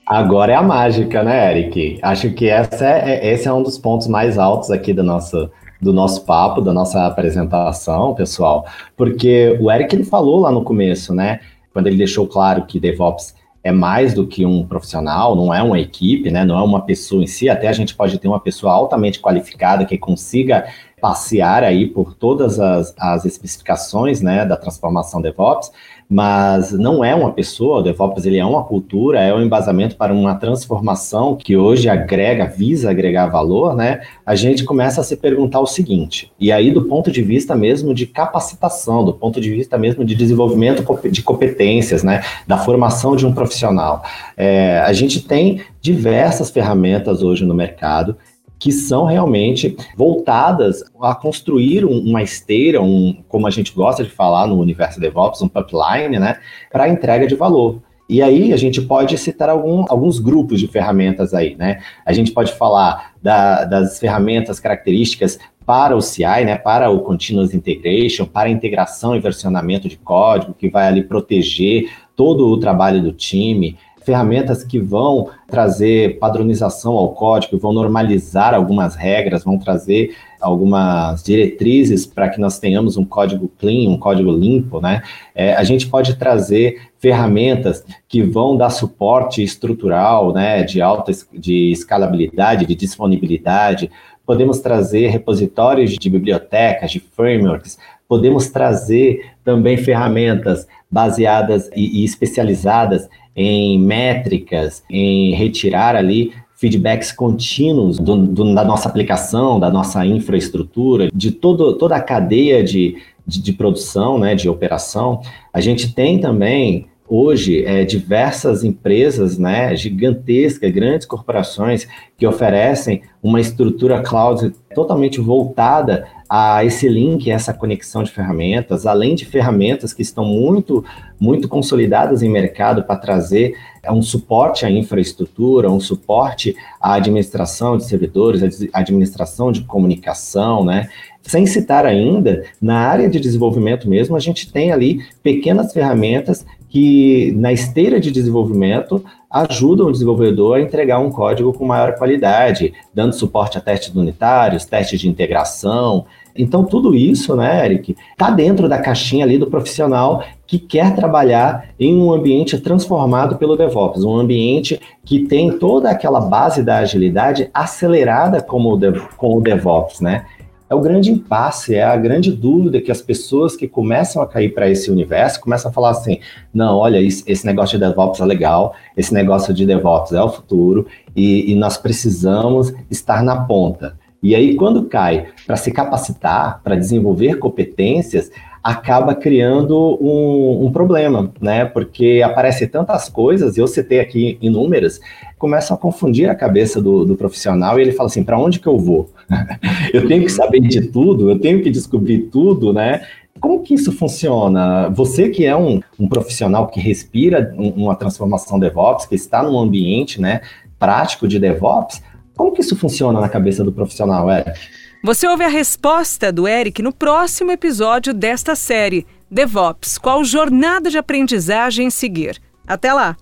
Agora 0.07 0.53
é 0.53 0.55
a 0.55 0.63
mágica, 0.63 1.25
né, 1.25 1.51
Eric? 1.51 1.99
Acho 2.03 2.31
que 2.31 2.49
essa 2.49 2.87
é, 2.87 3.17
é, 3.17 3.33
esse 3.33 3.49
é 3.49 3.53
um 3.53 3.65
dos 3.65 3.77
pontos 3.77 4.07
mais 4.07 4.39
altos 4.39 4.71
aqui 4.71 4.93
do 4.93 5.03
nosso, 5.03 5.51
do 5.83 5.93
nosso 5.93 6.25
papo, 6.25 6.61
da 6.61 6.73
nossa 6.73 7.05
apresentação, 7.05 8.15
pessoal, 8.15 8.65
porque 8.97 9.59
o 9.61 9.73
Eric 9.73 9.97
ele 9.97 10.05
falou 10.05 10.39
lá 10.39 10.53
no 10.53 10.63
começo, 10.63 11.13
né, 11.13 11.41
quando 11.73 11.89
ele 11.89 11.97
deixou 11.97 12.29
claro 12.29 12.65
que 12.65 12.79
DevOps 12.79 13.35
é 13.65 13.73
mais 13.73 14.15
do 14.15 14.25
que 14.25 14.47
um 14.47 14.65
profissional, 14.65 15.35
não 15.35 15.53
é 15.53 15.61
uma 15.61 15.81
equipe, 15.81 16.31
né, 16.31 16.45
não 16.45 16.57
é 16.57 16.63
uma 16.63 16.83
pessoa 16.83 17.23
em 17.23 17.27
si, 17.27 17.49
até 17.49 17.67
a 17.67 17.73
gente 17.73 17.95
pode 17.95 18.17
ter 18.19 18.29
uma 18.29 18.41
pessoa 18.41 18.73
altamente 18.73 19.21
qualificada 19.21 19.85
que 19.85 19.99
consiga 19.99 20.65
passear 21.01 21.65
aí 21.65 21.87
por 21.87 22.15
todas 22.15 22.59
as, 22.59 22.95
as 22.99 23.25
especificações 23.25 24.21
né, 24.21 24.45
da 24.45 24.57
transformação 24.57 25.21
DevOps, 25.21 25.71
mas 26.09 26.73
não 26.73 27.05
é 27.05 27.15
uma 27.15 27.33
pessoa, 27.33 27.81
o 27.81 27.83
DevOps 27.83 28.25
ele 28.25 28.39
é 28.39 28.45
uma 28.45 28.65
cultura, 28.65 29.21
é 29.21 29.35
um 29.35 29.43
embasamento 29.43 29.95
para 29.95 30.13
uma 30.13 30.35
transformação 30.35 31.37
que 31.37 31.55
hoje 31.55 31.87
agrega, 31.87 32.47
visa 32.47 32.91
agregar 32.91 33.27
valor, 33.27 33.77
né? 33.77 34.01
A 34.25 34.35
gente 34.35 34.65
começa 34.65 35.03
a 35.03 35.05
se 35.05 35.17
perguntar 35.17 35.61
o 35.61 35.67
seguinte, 35.67 36.33
e 36.41 36.51
aí 36.51 36.71
do 36.71 36.85
ponto 36.85 37.13
de 37.13 37.21
vista 37.21 37.55
mesmo 37.55 37.93
de 37.93 38.07
capacitação, 38.07 39.05
do 39.05 39.13
ponto 39.13 39.39
de 39.39 39.51
vista 39.51 39.77
mesmo 39.77 40.03
de 40.03 40.15
desenvolvimento 40.15 40.83
de 41.11 41.23
competências, 41.23 42.03
né? 42.03 42.23
Da 42.47 42.57
formação 42.57 43.15
de 43.15 43.27
um 43.27 43.33
profissional. 43.33 44.03
É, 44.35 44.81
a 44.81 44.93
gente 44.95 45.21
tem 45.21 45.61
diversas 45.83 46.51
ferramentas 46.51 47.23
hoje 47.23 47.45
no 47.45 47.55
mercado 47.55 48.17
que 48.59 48.73
são 48.73 49.05
realmente 49.05 49.77
voltadas 49.97 50.83
a 51.01 51.15
construir 51.15 51.85
uma 51.85 52.23
esteira, 52.23 52.83
um, 52.83 53.23
como 53.29 53.47
a 53.47 53.51
gente 53.51 53.73
gosta 53.73 54.03
de 54.03 54.11
falar 54.11 54.47
no 54.47 54.59
universo 54.59 55.01
DevOps, 55.01 55.43
um 55.43 55.49
pipeline, 55.49 56.19
né, 56.19 56.39
para 56.71 56.89
entrega 56.89 57.27
de 57.27 57.35
valor. 57.35 57.81
E 58.09 58.23
aí 58.23 58.55
a 58.55 58.57
gente 58.57 58.81
pode 58.81 59.19
citar 59.19 59.51
algum, 59.51 59.85
alguns 59.89 60.19
grupos 60.19 60.59
de 60.59 60.67
ferramentas 60.67 61.35
aí, 61.35 61.55
né? 61.57 61.83
A 62.07 62.13
gente 62.15 62.33
pode 62.33 62.53
falar 62.55 63.13
da, 63.23 63.67
das 63.67 63.99
ferramentas 63.99 64.59
características 64.59 65.39
para 65.67 65.95
o 65.95 66.01
CI, 66.01 66.47
né, 66.47 66.57
para 66.57 66.89
o 66.89 67.01
Continuous 67.01 67.53
Integration, 67.53 68.25
para 68.25 68.49
a 68.49 68.51
integração 68.51 69.15
e 69.15 69.21
versionamento 69.21 69.87
de 69.87 69.99
código, 69.99 70.55
que 70.55 70.71
vai 70.71 70.89
ali 70.89 71.03
proteger 71.03 71.91
todo 72.17 72.49
o 72.49 72.59
trabalho 72.59 73.03
do 73.03 73.13
time, 73.13 73.77
ferramentas 74.09 74.65
que 74.65 74.81
vão 74.81 75.29
trazer 75.47 76.19
padronização 76.19 76.95
ao 76.95 77.11
código, 77.11 77.59
vão 77.59 77.75
normalizar 77.75 78.55
algumas 78.55 78.95
regras, 78.95 79.45
vão 79.45 79.59
trazer 79.59 80.17
algumas 80.41 81.23
diretrizes 81.23 82.07
para 82.07 82.31
que 82.31 82.41
nós 82.41 82.59
tenhamos 82.59 82.97
um 82.97 83.05
código 83.05 83.51
clean, 83.59 83.91
um 83.91 83.99
código 83.99 84.33
limpo, 84.33 84.81
né? 84.81 85.03
É, 85.35 85.53
a 85.53 85.63
gente 85.63 85.87
pode 85.87 86.17
trazer 86.17 86.89
ferramentas 86.99 87.85
que 88.09 88.23
vão 88.23 88.57
dar 88.57 88.71
suporte 88.71 89.43
estrutural, 89.43 90.33
né, 90.33 90.63
de 90.63 90.81
alta 90.81 91.13
de 91.35 91.71
escalabilidade, 91.71 92.65
de 92.65 92.75
disponibilidade. 92.75 93.91
Podemos 94.25 94.59
trazer 94.61 95.09
repositórios 95.09 95.91
de 95.91 96.09
bibliotecas, 96.09 96.91
de 96.91 96.99
frameworks. 96.99 97.79
Podemos 98.09 98.49
trazer 98.49 99.33
também 99.45 99.77
ferramentas 99.77 100.67
baseadas 100.91 101.69
e, 101.77 102.01
e 102.01 102.05
especializadas 102.07 103.07
em 103.41 103.79
métricas, 103.79 104.83
em 104.91 105.33
retirar 105.33 105.95
ali 105.95 106.33
feedbacks 106.57 107.13
contínuos 107.13 107.97
do, 107.97 108.17
do, 108.17 108.53
da 108.53 108.65
nossa 108.65 108.89
aplicação, 108.89 109.61
da 109.61 109.71
nossa 109.71 110.05
infraestrutura, 110.05 111.09
de 111.15 111.31
todo, 111.31 111.75
toda 111.79 111.95
a 111.95 112.01
cadeia 112.01 112.65
de, 112.65 112.97
de, 113.25 113.41
de 113.41 113.53
produção, 113.53 114.19
né, 114.19 114.35
de 114.35 114.49
operação. 114.49 115.21
A 115.53 115.61
gente 115.61 115.95
tem 115.95 116.19
também 116.19 116.87
hoje 117.09 117.65
é, 117.65 117.85
diversas 117.85 118.65
empresas 118.65 119.39
né, 119.39 119.75
gigantescas, 119.77 120.73
grandes 120.73 121.07
corporações 121.07 121.87
que 122.19 122.27
oferecem 122.27 123.03
uma 123.23 123.41
estrutura 123.41 124.03
cloud 124.03 124.53
totalmente 124.75 125.21
voltada 125.21 126.09
a 126.29 126.63
esse 126.65 126.87
link, 126.89 127.31
essa 127.31 127.55
conexão 127.55 128.03
de 128.03 128.11
ferramentas, 128.11 128.85
além 128.85 129.15
de 129.15 129.25
ferramentas 129.25 129.95
que 129.95 130.03
estão 130.03 130.25
muito, 130.25 130.85
muito 131.19 131.49
consolidadas 131.49 132.23
em 132.23 132.29
mercado 132.29 132.83
para 132.83 132.97
trazer 132.97 133.57
é, 133.83 133.91
um 133.91 134.03
suporte 134.03 134.67
à 134.67 134.71
infraestrutura, 134.71 135.71
um 135.71 135.81
suporte 135.81 136.55
à 136.81 136.95
administração 136.95 137.79
de 137.79 137.85
servidores, 137.85 138.69
à 138.73 138.81
administração 138.81 139.51
de 139.51 139.63
comunicação, 139.63 140.65
né? 140.65 140.89
Sem 141.23 141.47
citar 141.47 141.85
ainda, 141.85 142.45
na 142.61 142.79
área 142.79 143.09
de 143.09 143.19
desenvolvimento 143.19 143.89
mesmo, 143.89 144.17
a 144.17 144.21
gente 144.21 144.51
tem 144.51 144.73
ali 144.73 145.05
pequenas 145.23 145.73
ferramentas 145.73 146.45
que, 146.69 147.33
na 147.37 147.53
esteira 147.53 147.99
de 147.99 148.11
desenvolvimento, 148.11 149.03
ajudam 149.31 149.89
o 149.89 149.93
desenvolvedor 149.93 150.57
a 150.57 150.61
entregar 150.61 150.99
um 150.99 151.11
código 151.11 151.53
com 151.53 151.67
maior 151.67 151.95
qualidade, 151.97 152.73
dando 152.95 153.15
suporte 153.15 153.59
a 153.59 153.61
testes 153.61 153.95
unitários, 153.95 154.65
testes 154.65 155.01
de 155.01 155.09
integração. 155.09 156.07
Então, 156.35 156.65
tudo 156.65 156.95
isso, 156.95 157.35
né, 157.35 157.65
Eric, 157.65 157.97
está 158.13 158.31
dentro 158.31 158.69
da 158.69 158.79
caixinha 158.79 159.25
ali 159.25 159.39
do 159.39 159.49
profissional 159.49 160.23
que 160.47 160.59
quer 160.59 160.95
trabalhar 160.95 161.71
em 161.79 161.97
um 162.01 162.13
ambiente 162.13 162.59
transformado 162.59 163.37
pelo 163.37 163.57
DevOps, 163.57 164.05
um 164.05 164.17
ambiente 164.17 164.81
que 165.05 165.27
tem 165.27 165.59
toda 165.59 165.91
aquela 165.91 166.21
base 166.21 166.63
da 166.63 166.79
agilidade 166.79 167.51
acelerada 167.53 168.41
como 168.41 168.75
o 168.75 169.09
com 169.17 169.37
o 169.37 169.41
DevOps, 169.41 170.01
né? 170.01 170.25
É 170.71 170.75
o 170.75 170.81
grande 170.81 171.11
impasse, 171.11 171.75
é 171.75 171.83
a 171.83 171.97
grande 171.97 172.31
dúvida 172.31 172.81
que 172.81 172.91
as 172.91 173.01
pessoas 173.01 173.57
que 173.57 173.67
começam 173.67 174.21
a 174.23 174.27
cair 174.27 174.53
para 174.53 174.69
esse 174.69 174.91
universo 174.91 175.41
começam 175.41 175.71
a 175.71 175.75
falar 175.75 175.91
assim: 175.91 176.21
não, 176.53 176.77
olha, 176.77 177.01
esse 177.01 177.47
negócio 177.47 177.79
de 177.79 177.87
DevOps 177.87 178.21
é 178.21 178.25
legal, 178.25 178.75
esse 178.97 179.13
negócio 179.15 179.55
de 179.55 179.65
DevOps 179.65 180.13
é 180.13 180.23
o 180.23 180.29
futuro 180.29 180.87
e, 181.17 181.53
e 181.53 181.55
nós 181.55 181.77
precisamos 181.77 182.73
estar 182.91 183.23
na 183.23 183.45
ponta. 183.45 183.97
E 184.21 184.35
aí, 184.35 184.57
quando 184.57 184.85
cai 184.85 185.29
para 185.47 185.57
se 185.57 185.71
capacitar, 185.71 186.61
para 186.63 186.75
desenvolver 186.75 187.39
competências, 187.39 188.31
acaba 188.63 189.15
criando 189.15 189.99
um, 190.01 190.67
um, 190.67 190.73
problema, 190.73 191.33
né? 191.41 191.65
Porque 191.65 192.23
aparece 192.25 192.67
tantas 192.67 193.09
coisas, 193.09 193.57
eu 193.57 193.67
citei 193.67 194.01
aqui 194.01 194.39
inúmeras, 194.41 195.01
começam 195.39 195.77
a 195.77 195.81
confundir 195.81 196.29
a 196.29 196.35
cabeça 196.35 196.81
do, 196.81 197.05
do 197.05 197.17
profissional 197.17 197.79
e 197.79 197.83
ele 197.83 197.93
fala 197.93 198.09
assim: 198.09 198.23
para 198.23 198.39
onde 198.39 198.61
que 198.61 198.67
eu 198.67 198.79
vou? 198.79 199.11
eu 199.93 200.07
tenho 200.07 200.23
que 200.23 200.33
saber 200.33 200.61
de 200.61 200.89
tudo, 200.89 201.31
eu 201.31 201.39
tenho 201.39 201.63
que 201.63 201.71
descobrir 201.71 202.29
tudo, 202.31 202.73
né? 202.73 203.03
Como 203.41 203.63
que 203.63 203.75
isso 203.75 203.93
funciona? 203.93 204.89
Você 204.91 205.29
que 205.29 205.45
é 205.45 205.57
um, 205.57 205.81
um 205.99 206.09
profissional 206.09 206.67
que 206.67 206.81
respira 206.81 207.55
uma 207.57 207.95
transformação 207.95 208.59
DevOps, 208.59 209.07
que 209.07 209.15
está 209.15 209.43
num 209.43 209.59
ambiente 209.59 210.21
né, 210.21 210.41
prático 210.79 211.29
de 211.29 211.39
DevOps, 211.39 212.03
como 212.37 212.53
que 212.53 212.61
isso 212.61 212.77
funciona 212.77 213.21
na 213.21 213.29
cabeça 213.29 213.63
do 213.63 213.73
profissional, 213.73 214.31
Eric? 214.31 214.59
Você 215.03 215.29
ouve 215.29 215.45
a 215.45 215.49
resposta 215.49 216.33
do 216.33 216.49
Eric 216.49 216.83
no 216.83 216.93
próximo 216.93 217.53
episódio 217.53 218.13
desta 218.13 218.57
série, 218.57 219.07
DevOps, 219.31 219.97
qual 219.97 220.25
jornada 220.25 220.91
de 220.91 220.99
aprendizagem 220.99 221.89
seguir. 221.89 222.41
Até 222.67 222.93
lá! 222.93 223.17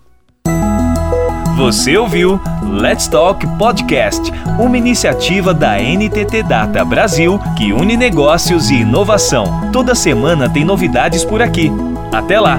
Você 1.57 1.97
ouviu 1.97 2.41
Let's 2.63 3.09
Talk 3.09 3.47
Podcast, 3.59 4.31
uma 4.59 4.77
iniciativa 4.77 5.53
da 5.53 5.79
NTT 5.79 6.43
Data 6.43 6.85
Brasil 6.85 7.39
que 7.57 7.73
une 7.73 7.97
negócios 7.97 8.71
e 8.71 8.77
inovação. 8.77 9.71
Toda 9.71 9.95
semana 9.95 10.49
tem 10.49 10.65
novidades 10.65 11.25
por 11.25 11.43
aqui. 11.43 11.71
Até 12.13 12.41
lá! 12.41 12.59